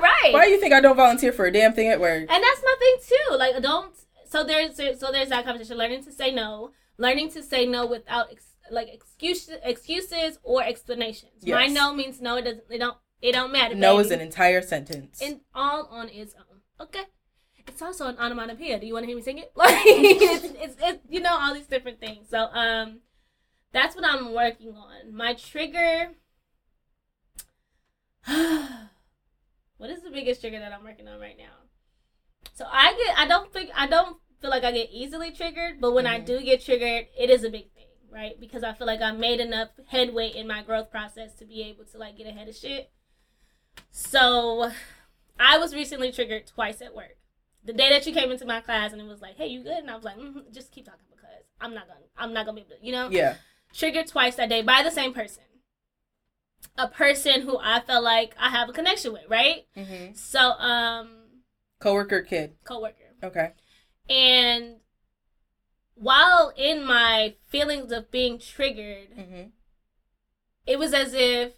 [0.00, 2.20] right." Why do you think I don't volunteer for a damn thing at work?
[2.20, 3.36] And that's my thing too.
[3.36, 3.94] Like, don't.
[4.28, 5.76] So there's so there's that conversation.
[5.76, 6.70] Learning to say no.
[6.98, 11.46] Learning to say no without ex, like excuses, excuses or explanations.
[11.46, 12.36] My no means no.
[12.36, 12.64] It doesn't.
[12.70, 12.96] It don't.
[13.22, 13.74] It don't matter.
[13.74, 15.20] No is an entire sentence.
[15.22, 16.60] and all on its own.
[16.80, 17.04] Okay.
[17.66, 18.78] It's also an onomatopoeia.
[18.78, 19.52] Do you want to hear me sing it?
[19.56, 22.28] Like it's, it's, it's you know all these different things.
[22.28, 23.00] So um,
[23.72, 25.14] that's what I'm working on.
[25.14, 26.10] My trigger.
[29.78, 31.44] what is the biggest trigger that I'm working on right now?
[32.54, 33.18] So I get.
[33.18, 33.70] I don't think.
[33.74, 36.26] I don't feel like I get easily triggered, but when I Mhm.
[36.26, 38.38] do get triggered, it is a big thing, right?
[38.38, 41.84] Because I feel like I made enough headway in my growth process to be able
[41.86, 42.90] to like get ahead of shit.
[43.90, 44.70] So
[45.38, 47.16] I was recently triggered twice at work.
[47.64, 49.78] The day that you came into my class and it was like, "Hey, you good?"
[49.78, 52.56] and I was like, mm "Just keep talking because I'm not gonna, I'm not gonna
[52.56, 53.08] be able to," you know.
[53.10, 53.36] yeah.
[53.72, 55.42] Triggered twice that day by the same person,
[56.78, 59.66] a person who I felt like I have a connection with, right?
[59.76, 60.14] Mm-hmm.
[60.14, 61.42] So, um,
[61.80, 62.54] Coworker kid.
[62.64, 63.52] coworker, Okay.
[64.08, 64.76] and
[65.94, 69.48] while in my feelings of being triggered, Mm-hmm.
[70.66, 71.54] it was as if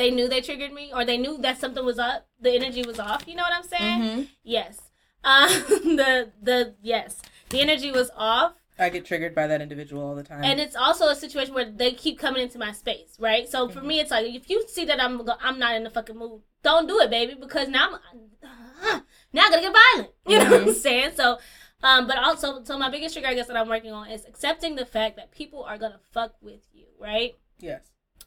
[0.00, 2.98] they knew they triggered me or they knew that something was up, the energy was
[2.98, 3.22] off.
[3.28, 4.00] You know what I'm saying?
[4.02, 4.22] Mm-hmm.
[4.42, 4.74] Yes.
[5.22, 5.48] Um,
[6.00, 6.10] the
[6.48, 7.20] the yes,
[7.50, 10.42] the energy was off, I get triggered by that individual all the time.
[10.42, 13.46] and it's also a situation where they keep coming into my space, right?
[13.54, 13.86] So for Mhm.
[13.90, 16.88] me, it's like if you see that I'm I'm not in the fucking mood, don't
[16.88, 18.20] do it, baby, because now I'm
[19.36, 20.10] now I'm gonna get violent.
[20.26, 21.12] You know what I'm saying?
[21.16, 21.38] So.
[21.82, 24.76] Um, but also, so my biggest trigger, I guess, that I'm working on is accepting
[24.76, 27.32] the fact that people are gonna fuck with you, right?
[27.58, 27.80] yes.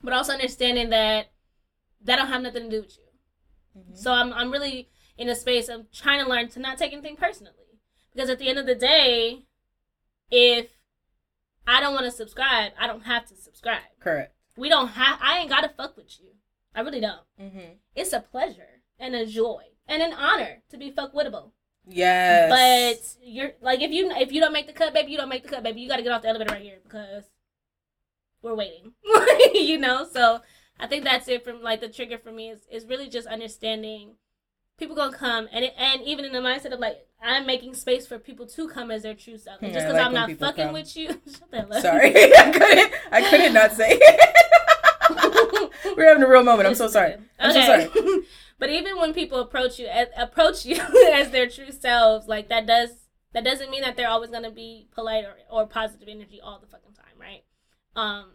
[0.04, 1.28] But also understanding that
[2.04, 3.82] that don't have nothing to do with you.
[3.82, 3.98] Mhm.
[3.98, 7.16] So I'm I'm really in a space of trying to learn to not take anything
[7.16, 7.54] personally.
[8.14, 9.46] Because at the end of the day,
[10.30, 10.72] if
[11.66, 13.82] I don't want to subscribe, I don't have to subscribe.
[14.00, 14.36] Correct.
[14.56, 16.30] We don't have I ain't gotta fuck with you.
[16.76, 17.22] I really don't.
[17.40, 17.74] Mm-hmm.
[17.96, 21.52] It's a pleasure and a joy and an honor to be fuck wittable.
[21.86, 22.50] Yes.
[22.50, 25.44] But you're like if you if you don't make the cut, baby, you don't make
[25.44, 25.82] the cut, baby.
[25.82, 27.24] You got to get off the elevator right here because
[28.42, 28.94] we're waiting.
[29.54, 30.42] you know, so
[30.84, 34.16] I think that's it from like the trigger for me is is really just understanding
[34.78, 38.06] people gonna come and it, and even in the mindset of like I'm making space
[38.06, 39.62] for people to come as their true self.
[39.62, 40.74] And just because like I'm not fucking come.
[40.74, 41.08] with you,
[41.80, 42.94] sorry, I couldn't.
[43.14, 43.98] I couldn't not say.
[45.96, 46.68] We're having a real moment.
[46.68, 47.16] I'm so sorry.
[47.40, 47.90] I'm so sorry.
[48.60, 50.82] but even when people approach you, as, approach you
[51.14, 52.90] as their true selves, like that does
[53.32, 56.68] that doesn't mean that they're always gonna be polite or, or positive energy all the
[56.68, 57.44] fucking time, right?
[57.96, 58.32] Um.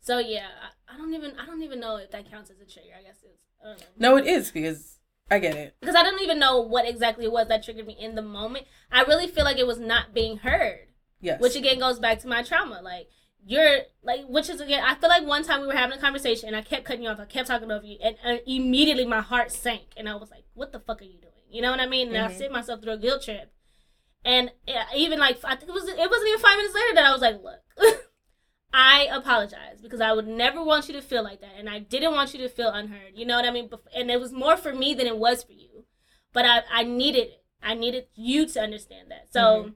[0.00, 0.50] So yeah,
[0.88, 2.90] I, I don't even I don't even know if that counts as a trigger.
[2.98, 3.86] I guess it's I don't know.
[3.98, 4.98] No, it is because
[5.30, 5.76] I get it.
[5.80, 8.66] because I don't even know what exactly it was that triggered me in the moment.
[8.92, 10.88] I really feel like it was not being heard.
[11.20, 11.40] Yes.
[11.40, 13.08] which again goes back to my trauma like
[13.46, 16.48] you're like which is again i feel like one time we were having a conversation
[16.48, 19.22] and i kept cutting you off i kept talking over you and, and immediately my
[19.22, 21.80] heart sank and i was like what the fuck are you doing you know what
[21.80, 22.36] i mean and i Mhm.
[22.36, 23.50] sent myself through a guilt trip
[24.22, 24.50] and
[24.94, 27.22] even like i think it was it wasn't even five minutes later that i was
[27.22, 27.92] like look i
[29.16, 32.32] apologize because i would never want you to feel like that and i didn't want
[32.34, 34.94] you to feel unheard you know what i mean and it was more for me
[34.94, 35.84] than it was for you
[36.32, 39.74] but i i needed it i needed you to understand that so Mhm.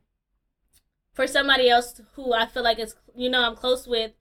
[1.13, 4.13] for somebody else who I feel like is you know I'm close with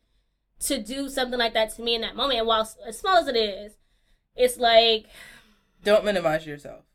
[0.61, 2.39] to do something like that to me in that moment.
[2.39, 3.73] And while as small as it is,
[4.35, 5.05] it's like
[5.83, 6.85] Don't minimize yourself.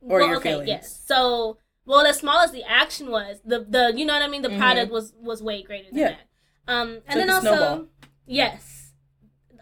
[0.00, 0.68] Or your feelings.
[0.68, 1.02] Yes.
[1.06, 4.40] So well, as small as the action was, the the you know what I mean.
[4.42, 4.58] The Mhm.
[4.58, 6.08] product was was way greater than Yeah.
[6.10, 6.28] that.
[6.68, 7.86] Um, and then also snowball.
[8.26, 8.92] yes.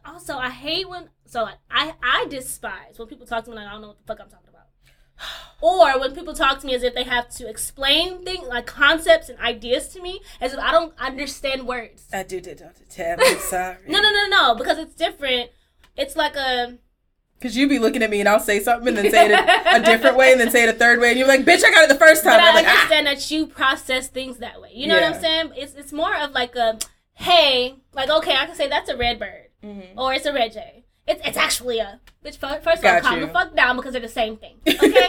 [0.04, 3.66] Also, I hate when so like I I despise when people talk to me like
[3.66, 4.66] I don't know what the fuck I'm talking about.
[5.62, 9.28] Or when people talk to me as if they have to explain things like concepts
[9.28, 12.08] and ideas to me as if I don't understand words.
[12.14, 12.62] I do did.
[12.88, 13.18] Tam.
[13.20, 13.76] I'm sorry.
[13.86, 15.50] No, no, no, no, because it's different.
[15.98, 16.78] It's like a
[17.40, 19.76] Because you be looking at me and I'll say something and then say it a,
[19.76, 21.70] a different way and then say it a third way and you're like, bitch, I
[21.70, 22.34] got it the first time.
[22.38, 22.70] but I'm I like, ah.
[22.72, 24.70] understand that you process things that way.
[24.74, 25.52] You know what I'm saying?
[25.56, 26.78] It's it's more of like a
[27.14, 29.94] hey, like okay, I can say that's a red bird Mhm.
[29.96, 30.84] or it's a red jay.
[31.08, 32.36] It's it's actually a bitch.
[32.36, 34.56] First of all, calm the fuck down because they're the same thing.
[34.66, 35.08] Okay,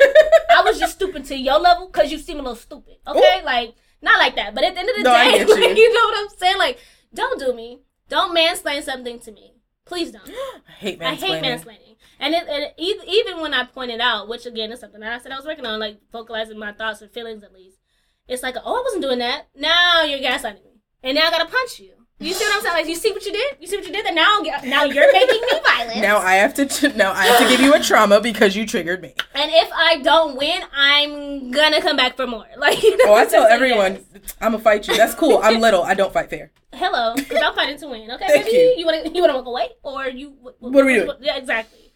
[0.57, 2.95] I was just stupid to your level because you seem a little stupid.
[3.07, 5.47] Okay, like not like that, but at the end of the No, day, you.
[5.47, 6.57] like, you know what I'm saying?
[6.57, 6.79] Like,
[7.13, 7.81] don't do me.
[8.09, 9.53] Don't mansplain something to me.
[9.91, 10.23] Please don't.
[10.69, 11.05] I hate mansplaining.
[11.05, 11.95] I hate mansplaining.
[12.17, 15.33] And it, it, even when I pointed out, which again is something that I said
[15.33, 17.77] I was working on, like vocalizing my thoughts or feelings at least,
[18.25, 19.47] it's like, oh, I wasn't doing that.
[19.53, 22.00] Now you're gaslighting me, and now I gotta punch you.
[22.21, 22.75] You see what I'm saying?
[22.75, 23.57] Like, you see what you did?
[23.59, 24.05] You see what you did?
[24.05, 26.01] And now, now you're making me violent.
[26.01, 29.01] Now I have to now I have to give you a trauma because you triggered
[29.01, 29.15] me.
[29.33, 32.45] and if I don't win, I'm gonna come back for more.
[32.57, 34.35] Like, you know, Oh, I tell everyone, yes.
[34.39, 34.95] I'm gonna fight you.
[34.95, 35.39] That's cool.
[35.41, 35.81] I'm little.
[35.83, 36.51] I don't fight fair.
[36.73, 38.11] hello, because I'm fighting to win.
[38.11, 38.75] Okay, Thank maybe you.
[38.77, 41.17] you want to you want to walk away, or you what, What are we doing?
[41.21, 41.93] yeah, exactly.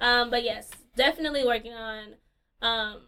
[0.00, 2.14] Um, but yes, definitely working on,
[2.62, 3.02] um,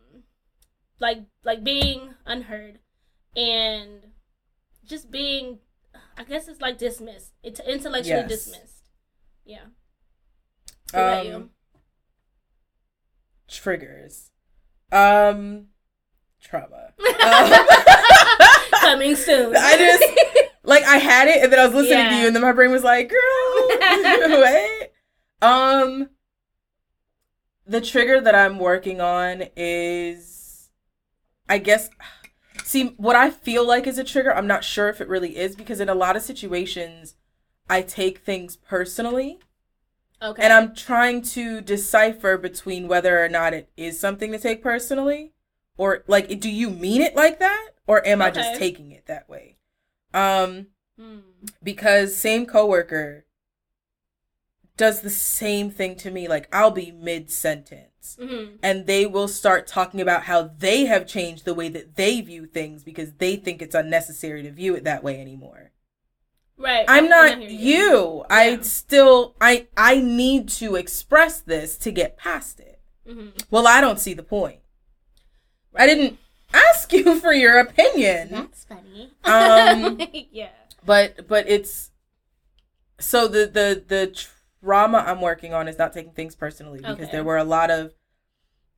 [1.00, 2.78] like like being unheard,
[3.36, 4.02] and
[4.86, 5.58] just being,
[6.16, 7.32] I guess it's like dismissed.
[7.42, 8.28] It's intellectually Yes.
[8.28, 8.82] dismissed.
[9.44, 9.64] Yeah.
[10.92, 11.34] What about you?
[11.34, 11.50] Um,
[13.48, 14.30] triggers.
[14.92, 15.66] Um,
[16.40, 16.92] trauma.
[17.20, 17.66] Um,
[18.80, 19.54] Coming soon.
[19.56, 20.04] I just-
[20.62, 22.70] like I had it, and then I was listening to you, and then my brain
[22.70, 23.18] was like, "Girl,
[24.40, 24.90] wait."
[25.42, 26.10] Um,
[27.66, 30.68] the trigger that I'm working on is,
[31.48, 31.88] I guess,
[32.64, 34.34] see what I feel like is a trigger.
[34.34, 37.14] I'm not sure if it really is because in a lot of situations,
[37.68, 39.40] I take things personally.
[40.22, 40.42] okay.
[40.42, 45.32] And I'm trying to decipher between whether or not it is something to take personally
[45.76, 49.28] or like do you mean it like that or am I just taking it that
[49.28, 49.56] way?
[50.14, 51.20] Um Hmm.
[51.62, 53.24] because same coworker
[54.76, 58.58] does the same thing to me like I'll be mid sentence Mhm.
[58.62, 62.46] and they will start talking about how they have changed the way that they view
[62.46, 65.70] things because they think it's unnecessary to view it that way anymore.
[66.56, 66.84] Right.
[66.88, 68.24] I'm not hear you.
[68.28, 72.80] I still I I need to express this to get past it.
[73.06, 73.32] Mhm.
[73.50, 74.60] Well, I don't see the point.
[75.74, 76.18] I didn't
[76.52, 78.28] ask you for your opinion.
[78.30, 79.10] That's funny.
[79.24, 80.00] Um,
[80.32, 80.50] yeah.
[80.84, 81.90] But but it's
[82.98, 84.26] so the the the
[84.62, 87.12] trauma I'm working on is not taking things personally because Okay.
[87.12, 87.94] there were a lot of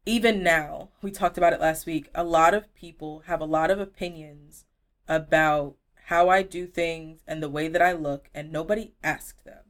[0.04, 3.70] even now, we talked about it last week, a lot of people have a lot
[3.70, 4.64] of opinions
[5.08, 5.76] about
[6.06, 9.61] how I do things and the way that I look and nobody asked them.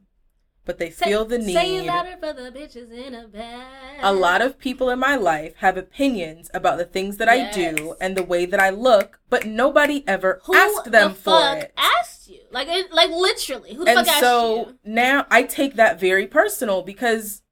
[0.65, 1.55] But they feel the need.
[1.55, 3.99] Say it louder for the bitches in a bag.
[4.01, 7.95] a lot of people in my life have opinions about the things that I do
[8.01, 11.59] and the way that I look, but nobody ever Who asked them the for fuck
[11.59, 11.73] it.
[11.77, 12.41] asked you?
[12.51, 14.73] Like, it, like literally, who the and fuck so asked you?
[14.73, 17.43] So now I take that very personal because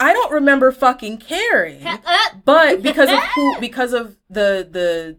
[0.00, 1.86] I don't remember fucking caring.
[1.86, 1.98] Uh,
[2.44, 5.18] but because of who because of the the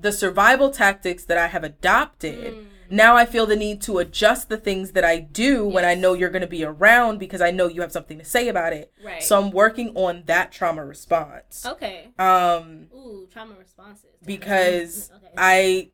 [0.00, 2.66] the survival tactics that I have adopted, Mm.
[2.90, 6.14] Now I feel the need to adjust the things that I do when I know
[6.14, 8.92] you're going to be around because I know you have something to say about it.
[9.04, 9.22] right.
[9.22, 11.64] So I'm working on that trauma response.
[11.66, 12.08] okay.
[12.18, 14.10] Um Ooh, trauma responses.
[14.24, 15.32] because okay.
[15.36, 15.90] I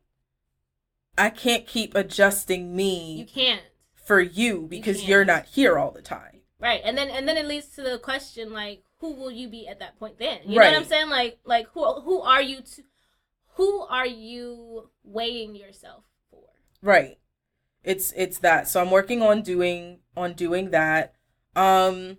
[1.17, 3.15] I can't keep adjusting me.
[3.19, 3.61] you can't.
[3.95, 5.09] for you because can't.
[5.09, 6.41] you're not here all the time.
[6.59, 6.81] Right.
[6.83, 9.79] And then and then it leads to the question like who will you be at
[9.79, 10.39] that point then?
[10.45, 11.09] You know what I'm saying?
[11.09, 12.83] Like like who who are you to
[13.55, 16.05] who are you weighing yourself?
[16.81, 17.17] Right.
[17.83, 18.67] It's it's that.
[18.67, 21.15] So I'm working on doing on doing that.
[21.55, 22.17] Um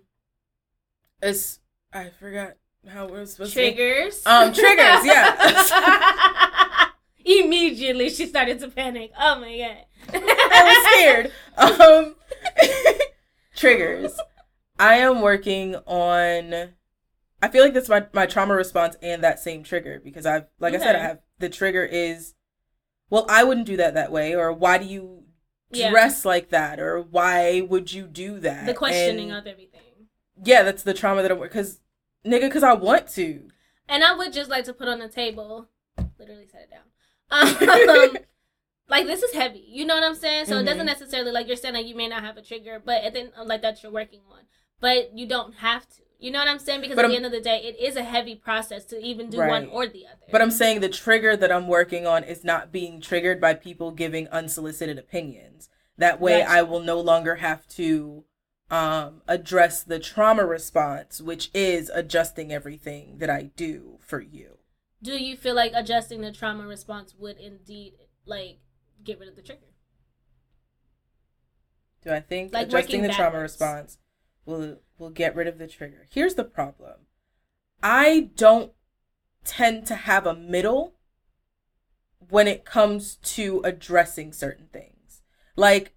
[1.21, 1.59] it's
[1.91, 2.55] I forgot
[2.87, 4.23] how we're supposed Triggers.
[4.23, 4.25] to Triggers.
[4.25, 6.87] Um triggers, yeah.
[7.25, 9.11] Immediately she started to panic.
[9.17, 9.85] Oh my god.
[10.13, 11.31] I was scared.
[11.57, 12.15] Um
[13.55, 14.19] triggers.
[14.79, 16.73] I am working on
[17.41, 20.73] I feel like that's my, my trauma response and that same trigger because I've like
[20.73, 22.33] I said I have the trigger is
[23.09, 25.23] well I wouldn't do that that way or why do you
[25.71, 25.89] Yeah.
[25.91, 29.81] dress like that or why would you do that The questioning And- of everything.
[30.43, 31.79] yeah that's the trauma that i'm because
[32.25, 33.49] nigga because i want to
[33.89, 35.67] And I would just like to put on the table,
[36.17, 36.87] literally set it down.
[37.29, 38.17] Um,
[38.89, 39.65] like this is heavy.
[39.67, 40.45] You know what I'm saying?
[40.45, 40.93] So it doesn't Mhm.
[40.95, 43.83] necessarily like you're saying like you may not have a trigger, but then like that
[43.83, 44.41] you're working on.
[44.79, 46.02] But you don't have to.
[46.23, 46.79] You know what I'm saying?
[46.79, 48.97] Because But at the I'm- end of the day, it is a heavy process to
[48.99, 50.21] even do one or the other.
[50.31, 53.91] but i'm saying the trigger that i'm working on is not being triggered by people
[53.91, 55.67] giving unsolicited opinions
[55.97, 56.51] that way Gotcha.
[56.51, 58.23] i will no longer have to
[58.71, 64.59] um address the trauma response which is adjusting everything that i do for you
[65.01, 67.93] do you feel like adjusting the trauma response would indeed
[68.25, 68.59] like
[69.03, 69.71] get rid of the trigger?
[72.03, 73.97] do i think Like adjusting the trauma response
[74.45, 76.95] will will get rid of the trigger here's the problem
[77.81, 78.73] i don't
[79.43, 80.95] tend to have a middle
[82.29, 85.21] when it comes to addressing certain things.
[85.55, 85.93] Like,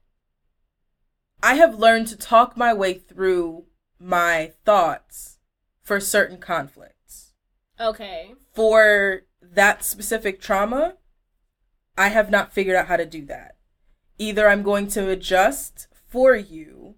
[1.42, 3.64] I have learned to talk my way through
[3.98, 5.38] my thoughts
[5.82, 7.32] for certain conflicts.
[7.78, 8.34] Okay.
[8.52, 10.96] For that specific trauma,
[11.96, 13.56] I have not figured out how to do that.
[14.18, 16.96] Either I'm going to adjust for you,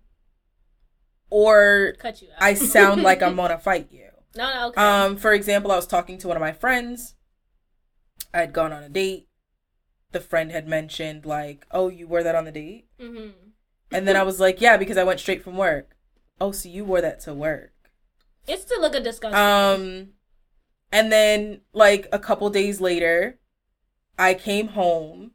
[1.31, 2.43] or Cut you out.
[2.43, 4.09] I sound like I'm gonna fight you.
[4.37, 4.68] no, no.
[4.68, 4.81] Okay.
[4.81, 7.14] Um, for example, I was talking to one of my friends.
[8.33, 9.29] I had gone on a date.
[10.12, 13.31] The friend had mentioned like, "Oh, you wore that on the date," mm-hmm.
[13.93, 15.97] and then I was like, "Yeah, because I went straight from work."
[16.41, 17.72] Oh, so you wore that to work?
[18.47, 19.37] It's still like a discussion.
[19.37, 20.09] Um,
[20.91, 23.39] and then like a couple days later,
[24.18, 25.33] I came home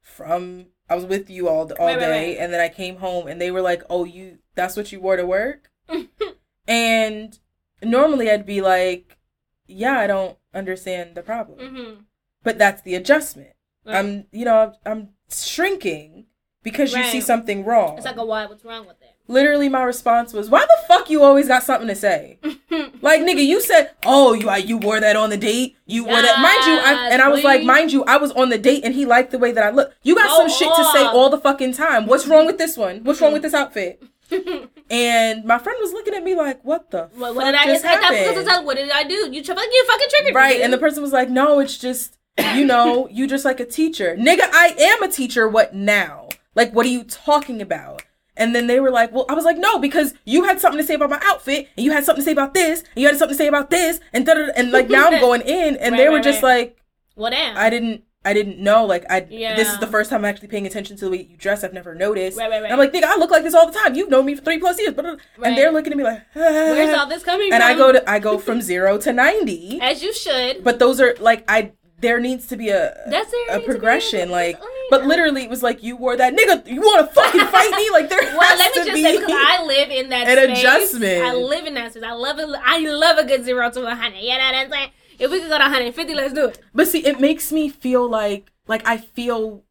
[0.00, 0.66] from.
[0.88, 2.38] I was with you all all Right, right, day, right.
[2.38, 5.16] and then I came home, and they were like, "Oh, you that's what you wore
[5.16, 5.70] to work?"
[6.68, 7.38] And
[7.82, 9.18] normally I'd be like,
[9.66, 12.00] "Yeah, I don't understand the problem." mm-hmm.
[12.42, 13.50] but that's the adjustment.
[13.84, 13.96] Right.
[13.96, 16.26] I'm, you know, I'm, I'm shrinking
[16.62, 17.96] because you see something wrong.
[17.96, 18.46] It's like a why?
[18.46, 19.05] What's wrong with it?
[19.28, 22.38] Literally, my response was, "Why the fuck you always got something to say?"
[23.02, 25.76] like, nigga, you said, "Oh, you you wore that on the date.
[25.86, 28.50] You wore that." Mind you, I, and I was like, "Mind you, I was on
[28.50, 30.74] the date and he liked the way that I look." You got Go some shit
[30.76, 32.06] to say all the fucking time.
[32.06, 33.02] What's wrong with this one?
[33.04, 34.02] What's wrong with this outfit?
[34.88, 37.64] And my friend was looking at me like, "What the what, fuck what did I?
[37.64, 39.28] just like, that's because like, what did I do?
[39.32, 40.52] You try you fucking triggered me, Right.
[40.54, 40.62] dude.
[40.62, 42.16] And the person was like, no, it's just,
[42.54, 44.14] you know, you just like a teacher.
[44.16, 45.48] Nigga, I am a teacher.
[45.48, 46.28] What now?
[46.54, 48.02] Like, what are you talking about?
[48.36, 50.86] And then they were like, well, I was like, no, because you had something to
[50.86, 53.16] say about my outfit, and you had something to say about this, and you had
[53.16, 54.48] something to say about this, and da da.
[54.56, 56.58] And like now I'm going in, and Right, they were right, just right.
[56.58, 56.82] like,
[57.16, 57.56] well, damn.
[57.56, 58.84] I didn't, I didn't know.
[58.84, 59.54] Like, I yeah.
[59.56, 61.64] this is the first time I'm actually paying attention to the way you dress.
[61.64, 62.36] I've never noticed.
[62.36, 62.64] Right, right, right.
[62.64, 63.94] And I'm like, nigga, I look like this all the time.
[63.94, 65.06] You've known me for three plus years, but
[65.42, 67.70] and they're looking at me like, Where's all this coming and from?
[67.70, 70.62] And I go to I go from zero to ninety as you should.
[70.64, 73.64] but those are like I there needs to be a That's a needs to be
[73.64, 77.06] progression like mean, oh, but literally it was like you wore that nigga you want
[77.06, 80.08] to fucking fight me like there Well, let me just say because I live in
[80.10, 80.38] that space.
[80.38, 80.58] an space.
[80.58, 81.24] adjustment.
[81.24, 82.02] I live in that space.
[82.02, 82.48] I love it.
[82.64, 84.18] I love a good zero to a hundred.
[84.20, 84.90] You know what I'm saying?
[85.18, 86.60] If we could go to 150, let's do it.
[86.74, 89.64] but see it makes me feel like like I feel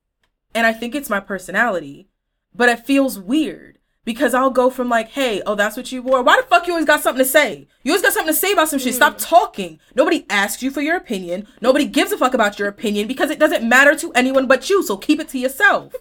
[0.55, 2.07] and I think it's my personality
[2.55, 3.74] but it feels weird
[4.05, 6.73] because I'll go from like hey oh that's what you wore why the fuck you
[6.73, 8.97] always got something to say you always got something to say about some shit Hmm.
[8.97, 13.07] stop talking nobody asks you for your opinion nobody gives a fuck about your opinion
[13.07, 15.93] because it doesn't matter to anyone but you so keep it to yourself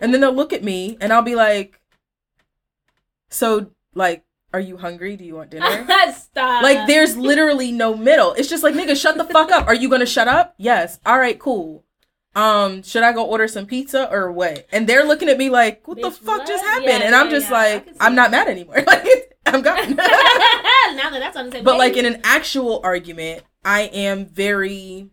[0.00, 1.80] and then they'll look at me and I'll be like
[3.30, 5.16] So like, are you hungry?
[5.16, 5.86] Do you want dinner?
[6.16, 6.62] Stop.
[6.62, 8.32] like, there's literally no middle.
[8.32, 9.66] It's just like, nigga, shut the fuck up.
[9.68, 10.54] Are you gonna shut up?
[10.58, 10.98] Yes.
[11.06, 11.84] All right, cool.
[12.34, 14.66] Um, should I go order some pizza or what?
[14.70, 16.46] And they're looking at me like, what the fuck what?
[16.46, 16.86] just happened?
[16.86, 17.56] Yeah, and I'm yeah, just yeah.
[17.56, 18.82] Like, I'm not mad anymore.
[18.86, 19.76] Like, I'm gone.
[19.96, 25.08] now that that's on the same but like in an actual argument, I am very.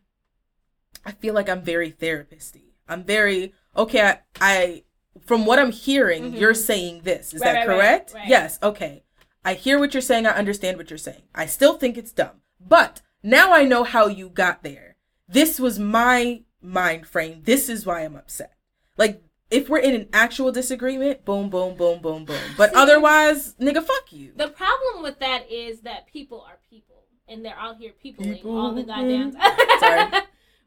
[1.05, 2.61] I feel like I'm very therapist-y.
[2.87, 4.01] I'm very okay.
[4.01, 4.83] I, I
[5.25, 6.39] from what I'm hearing, Mhm.
[6.39, 7.33] you're saying this.
[7.33, 8.13] Is Right, that right, correct?
[8.13, 8.27] right.
[8.27, 8.59] Yes.
[8.61, 9.03] Okay.
[9.43, 10.27] I hear what you're saying.
[10.27, 11.23] I understand what you're saying.
[11.33, 14.97] I still think it's dumb, but now I know how you got there.
[15.27, 17.41] This was my mind frame.
[17.43, 18.53] This is why I'm upset.
[18.97, 22.39] Like if we're in an actual disagreement, boom, boom, boom, boom, boom.
[22.57, 24.33] But See- otherwise, nigga, fuck you.
[24.35, 28.57] The problem with that is that people are people, and they're out here peopling People.
[28.57, 29.31] all the goddamn
[29.79, 30.11] Sorry.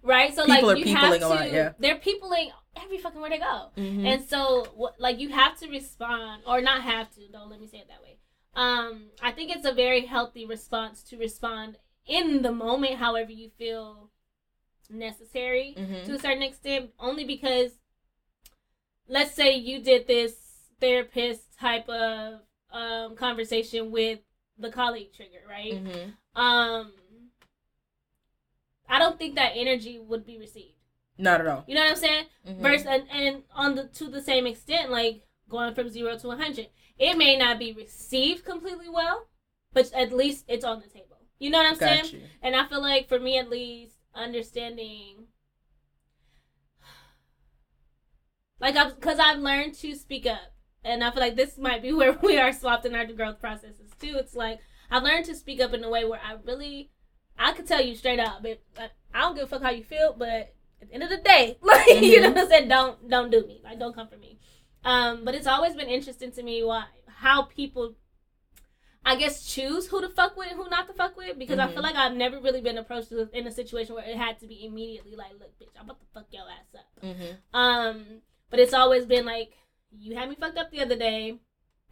[0.02, 0.34] right?
[0.34, 1.72] So People like are you peopling have a lot, to, yeah.
[1.78, 4.06] They're peopling every fucking where they go, Mhm.
[4.06, 7.28] and so like you have to respond, or not have to.
[7.30, 8.16] Don't let me say it that way.
[8.54, 11.76] Um, I think it's a very healthy response to respond
[12.06, 14.10] in the moment, however you feel
[14.90, 16.04] necessary Mhm.
[16.06, 17.72] to a certain extent, only because
[19.08, 20.34] let's say you did this
[20.80, 22.40] therapist type of
[22.72, 24.20] um, conversation with
[24.56, 25.72] the colleague trigger, right?
[25.84, 26.14] Mhm.
[26.36, 26.92] Um,
[28.88, 30.76] I don't think that energy would be received.
[31.18, 31.64] Not at all.
[31.66, 32.26] You know what I'm saying?
[32.46, 32.60] Mhm.
[32.60, 36.68] Versus and, and on the to the same extent, like going from zero to 100,
[36.98, 39.28] it may not be received completely well,
[39.72, 41.18] but at least it's on the table.
[41.38, 42.04] You know what I'm saying?
[42.14, 42.28] You.
[42.42, 45.26] And I feel like for me at least, understanding
[48.60, 50.52] like I've because I've learned to speak up.
[50.82, 53.90] And I feel like this might be where we are swapped in our growth processes
[53.98, 54.16] too.
[54.16, 56.90] It's like I've learned to speak up in a way where I really
[57.38, 59.84] I could tell you straight up, but like, I don't give a fuck how you
[59.84, 63.08] feel, but at the end of the day, like you know what I'm saying, don't
[63.08, 63.60] don't do me.
[63.64, 64.38] Like don't come for me.
[64.84, 67.94] Um, but it's always been interesting to me why how people
[69.04, 71.66] I guess choose who to fuck with and who not to fuck with because I
[71.66, 71.72] Mhm.
[71.72, 74.64] feel like I've never really been approached in a situation where it had to be
[74.64, 77.02] immediately like, look, bitch, I'm about to fuck your ass up.
[77.02, 77.36] Mhm.
[77.54, 79.56] Um, but it's always been like,
[79.90, 81.38] you had me fucked up the other day.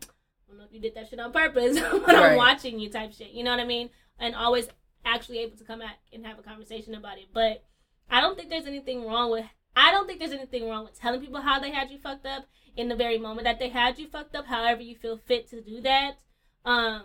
[0.03, 0.07] I
[0.49, 3.31] don't know if you did that shit on purpose, but I'm watching you type shit.
[3.31, 3.91] You know what I mean?
[4.19, 4.69] And always
[5.05, 7.29] actually able to come back and have a conversation about it.
[7.33, 7.65] But
[8.11, 9.47] I don't think there's anything wrong with.
[9.75, 12.47] I don't think there's anything wrong with telling people how they had you fucked up
[12.77, 14.47] in the very moment that they had you fucked up.
[14.47, 16.19] However you feel fit to do that.
[16.65, 17.05] Um,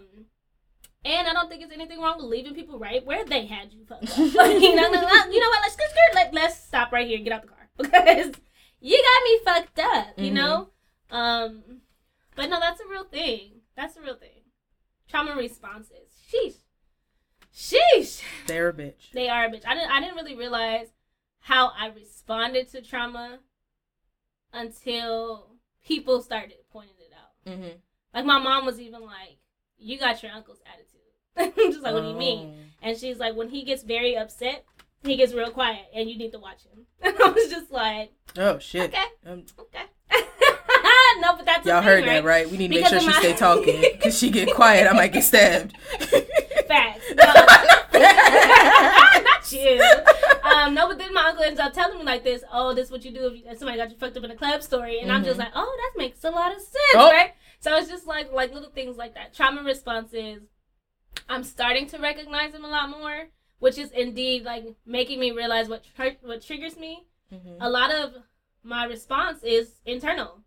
[1.06, 3.86] and I don't think there's anything wrong with leaving people right where they had you
[3.86, 4.18] fucked up.
[4.36, 5.62] Like, you, know, no, no, you know what?
[5.62, 7.18] Let's just let, let's stop right here.
[7.18, 8.32] and Get out the car because
[8.80, 10.08] you got me fucked up.
[10.18, 10.34] You Mhm.
[10.34, 10.70] know.
[11.12, 11.64] Um,
[12.36, 13.62] but no, that's a real thing.
[13.76, 14.30] That's a real thing.
[15.10, 16.10] Trauma responses.
[16.32, 16.56] Sheesh.
[17.56, 18.22] Sheesh.
[18.48, 19.12] They're a bitch.
[19.14, 19.64] They are a bitch.
[19.68, 19.92] I didn't.
[19.92, 20.88] I didn't really realize
[21.40, 23.40] how I responded to trauma
[24.54, 25.48] until
[25.86, 27.52] people started pointing it out.
[27.52, 27.78] Mm-hmm.
[28.14, 29.38] Like my mom was even like,
[29.84, 32.18] "You got your uncle's attitude." I'm just like, "What do you Oh.
[32.18, 34.64] mean?" And she's like, "When he gets very upset,
[35.04, 38.12] he gets real quiet, and you need to watch him." And I was just like,
[38.38, 38.90] Oh shit.
[38.94, 39.84] "Okay, Um, okay."
[41.20, 42.22] no, but that's y'all thing, heard right?
[42.22, 42.50] that right?
[42.50, 44.88] We need to make sure she my- stay talking because she get quiet.
[44.88, 45.76] I might get stabbed.
[46.68, 47.04] Facts.
[47.16, 47.34] No.
[48.04, 49.82] Not you.
[50.44, 52.44] Um, no, but then my uncle ends up telling me like this.
[52.52, 54.32] Oh, this is what you do if, you, if somebody got you fucked up in
[54.32, 55.44] a club story, and I'm just Mhm.
[55.46, 57.12] like, oh, that makes a lot of sense, Oh.
[57.12, 57.34] right?
[57.64, 59.34] So it's just like like little things like that.
[59.34, 60.42] Trauma responses.
[61.30, 65.70] I'm starting to recognize them a lot more, which is indeed like making me realize
[65.70, 67.06] what tr- what triggers me.
[67.34, 67.58] Mhm.
[67.62, 68.16] A lot of
[68.64, 70.42] my response is internal,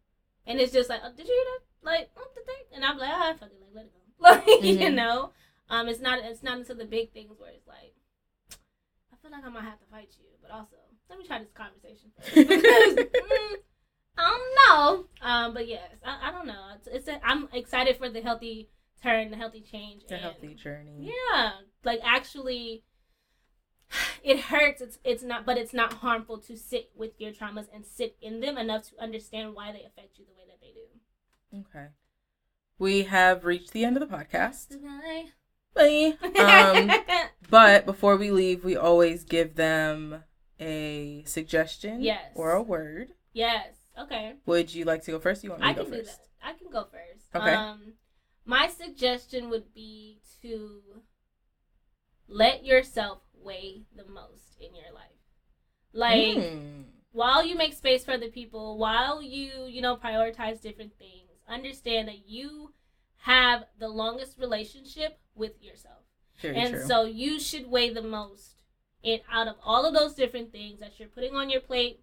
[0.46, 1.90] and it's just like, oh, did you hear that?
[1.90, 2.64] Like, what the thing?
[2.74, 4.00] And I'm like, ah, fuck it, like let it go.
[4.18, 4.94] Like you Mhm.
[4.94, 5.32] know,
[5.70, 7.94] um, it's not it's not until the big things where it's like,
[9.10, 10.76] I feel like I might have to fight you, but also
[11.08, 13.54] let me try this conversation first because mm,
[14.18, 14.54] I don't
[15.00, 15.04] know.
[15.22, 16.64] Um, but yes, I, I don't know.
[16.76, 18.68] It's, it's a, I'm excited for the healthy
[19.02, 21.12] turn, the healthy change, The and- healthy journey.
[21.32, 21.50] yeah,
[21.84, 22.84] like actually,
[24.24, 24.80] it hurts.
[24.80, 28.40] It's it's not, but it's not harmful to sit with your traumas and sit in
[28.40, 31.66] them enough to understand why they affect you the way that they do.
[31.70, 31.88] Okay.
[32.78, 34.80] We have reached the end of the podcast.
[34.82, 35.26] Bye.
[35.74, 36.14] Bye.
[36.40, 36.90] Um,
[37.50, 40.24] but before we leave, we always give them
[40.58, 42.32] a suggestion Yes.
[42.34, 43.12] or a word.
[43.34, 43.68] yes.
[43.98, 44.34] Okay.
[44.46, 45.42] Would you like to go first?
[45.44, 46.18] You want me I to can go do first?
[46.18, 46.46] that.
[46.48, 47.34] I can go first.
[47.34, 47.54] Okay.
[47.54, 47.94] Um,
[48.44, 50.80] my suggestion would be to
[52.28, 55.02] let yourself weigh the most in your life.
[55.92, 56.82] Like Hmm.
[57.12, 62.08] while you make space for other people, while you, you know, prioritize different things, understand
[62.08, 62.74] that you
[63.18, 66.02] have the longest relationship with yourself.
[66.42, 66.86] Very and true.
[66.86, 68.62] so you should weigh the most
[69.02, 72.00] in out of all of those different things that you're putting on your plate.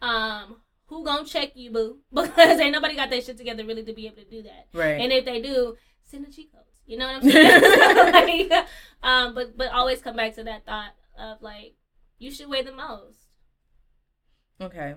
[0.00, 0.61] Um,
[0.92, 1.98] who gonna check you, boo?
[2.12, 4.68] Because ain't nobody got that shit together really to be able to do that.
[4.74, 5.00] Right.
[5.00, 6.80] And if they do, send the cheat codes.
[6.86, 8.50] You know what I'm saying?
[8.50, 8.66] like,
[9.02, 11.74] um, but but always come back to that thought of like
[12.18, 13.18] you should weigh the most.
[14.60, 14.94] Okay.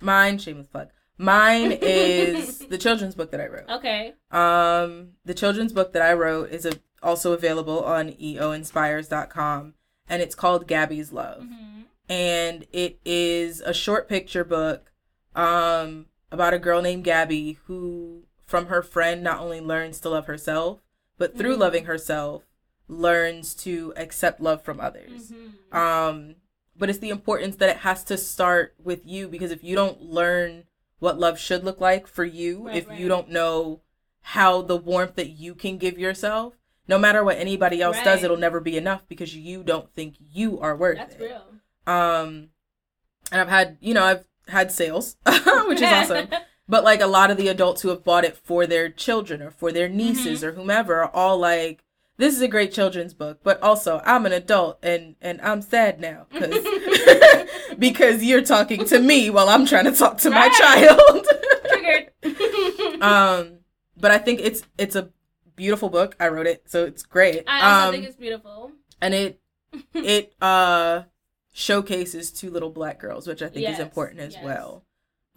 [0.00, 0.88] Mine, shameless plug.
[1.18, 3.70] Mine is the children's book that I wrote.
[3.70, 4.14] Okay.
[4.30, 6.72] Um, the children's book that I wrote is a,
[7.02, 9.74] also available on eoinspires.com
[10.08, 11.42] and it's called Gabby's Love.
[11.42, 11.82] Mm-hmm.
[12.08, 14.92] And it is a short picture book
[15.36, 20.26] um about a girl named Gabby who from her friend not only learns to love
[20.26, 20.80] herself,
[21.18, 21.60] but through Mhm.
[21.60, 22.42] loving herself
[22.88, 25.30] learns to accept love from others.
[25.32, 25.76] Mm-hmm.
[25.76, 26.36] Um,
[26.76, 30.02] but it's the importance that it has to start with you because if you don't
[30.02, 30.64] learn
[30.98, 32.98] what love should look like for you, Right, if right.
[32.98, 33.80] you don't know
[34.22, 36.54] how the warmth that you can give yourself,
[36.88, 40.60] no matter what anybody else does, it'll never be enough because you don't think you
[40.60, 41.20] are worth That's it.
[41.22, 41.44] real.
[41.86, 42.50] Um,
[43.32, 45.16] and I've had, you know, I've had sales,
[45.66, 46.28] which is awesome.
[46.68, 49.52] But like a lot of the adults who have bought it for their children or
[49.52, 50.48] for their nieces Mm-hmm.
[50.48, 51.84] or whomever are all like,
[52.16, 56.00] "This is a great children's book," but also I'm an adult and and I'm sad
[56.00, 56.66] now because
[57.78, 61.26] because you're talking to me while I'm trying to talk to my child.
[61.68, 63.00] Triggered.
[63.00, 63.58] um,
[63.96, 65.10] but I think it's it's a
[65.54, 66.16] beautiful book.
[66.18, 67.44] I wrote it, so it's great.
[67.46, 68.72] I also um, think it's beautiful.
[69.00, 69.40] and it
[69.94, 71.02] it uh
[71.56, 74.44] showcases two little black girls, which I think is important as yes.
[74.44, 74.84] well.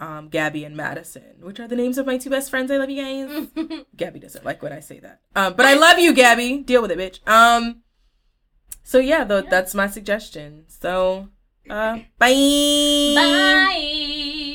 [0.01, 2.69] Um, Gabby and Madison, which are the names of my two best friends.
[2.71, 3.83] I love you guys.
[3.95, 5.21] Gabby doesn't like when I say that.
[5.35, 6.57] Um, but I love you, Gabby.
[6.59, 7.25] Deal with it, bitch.
[7.27, 7.83] Um,
[8.83, 10.65] so yeah, though that's my suggestion.
[10.67, 11.29] So,
[11.69, 13.13] uh, bye.
[13.15, 14.48] Bye.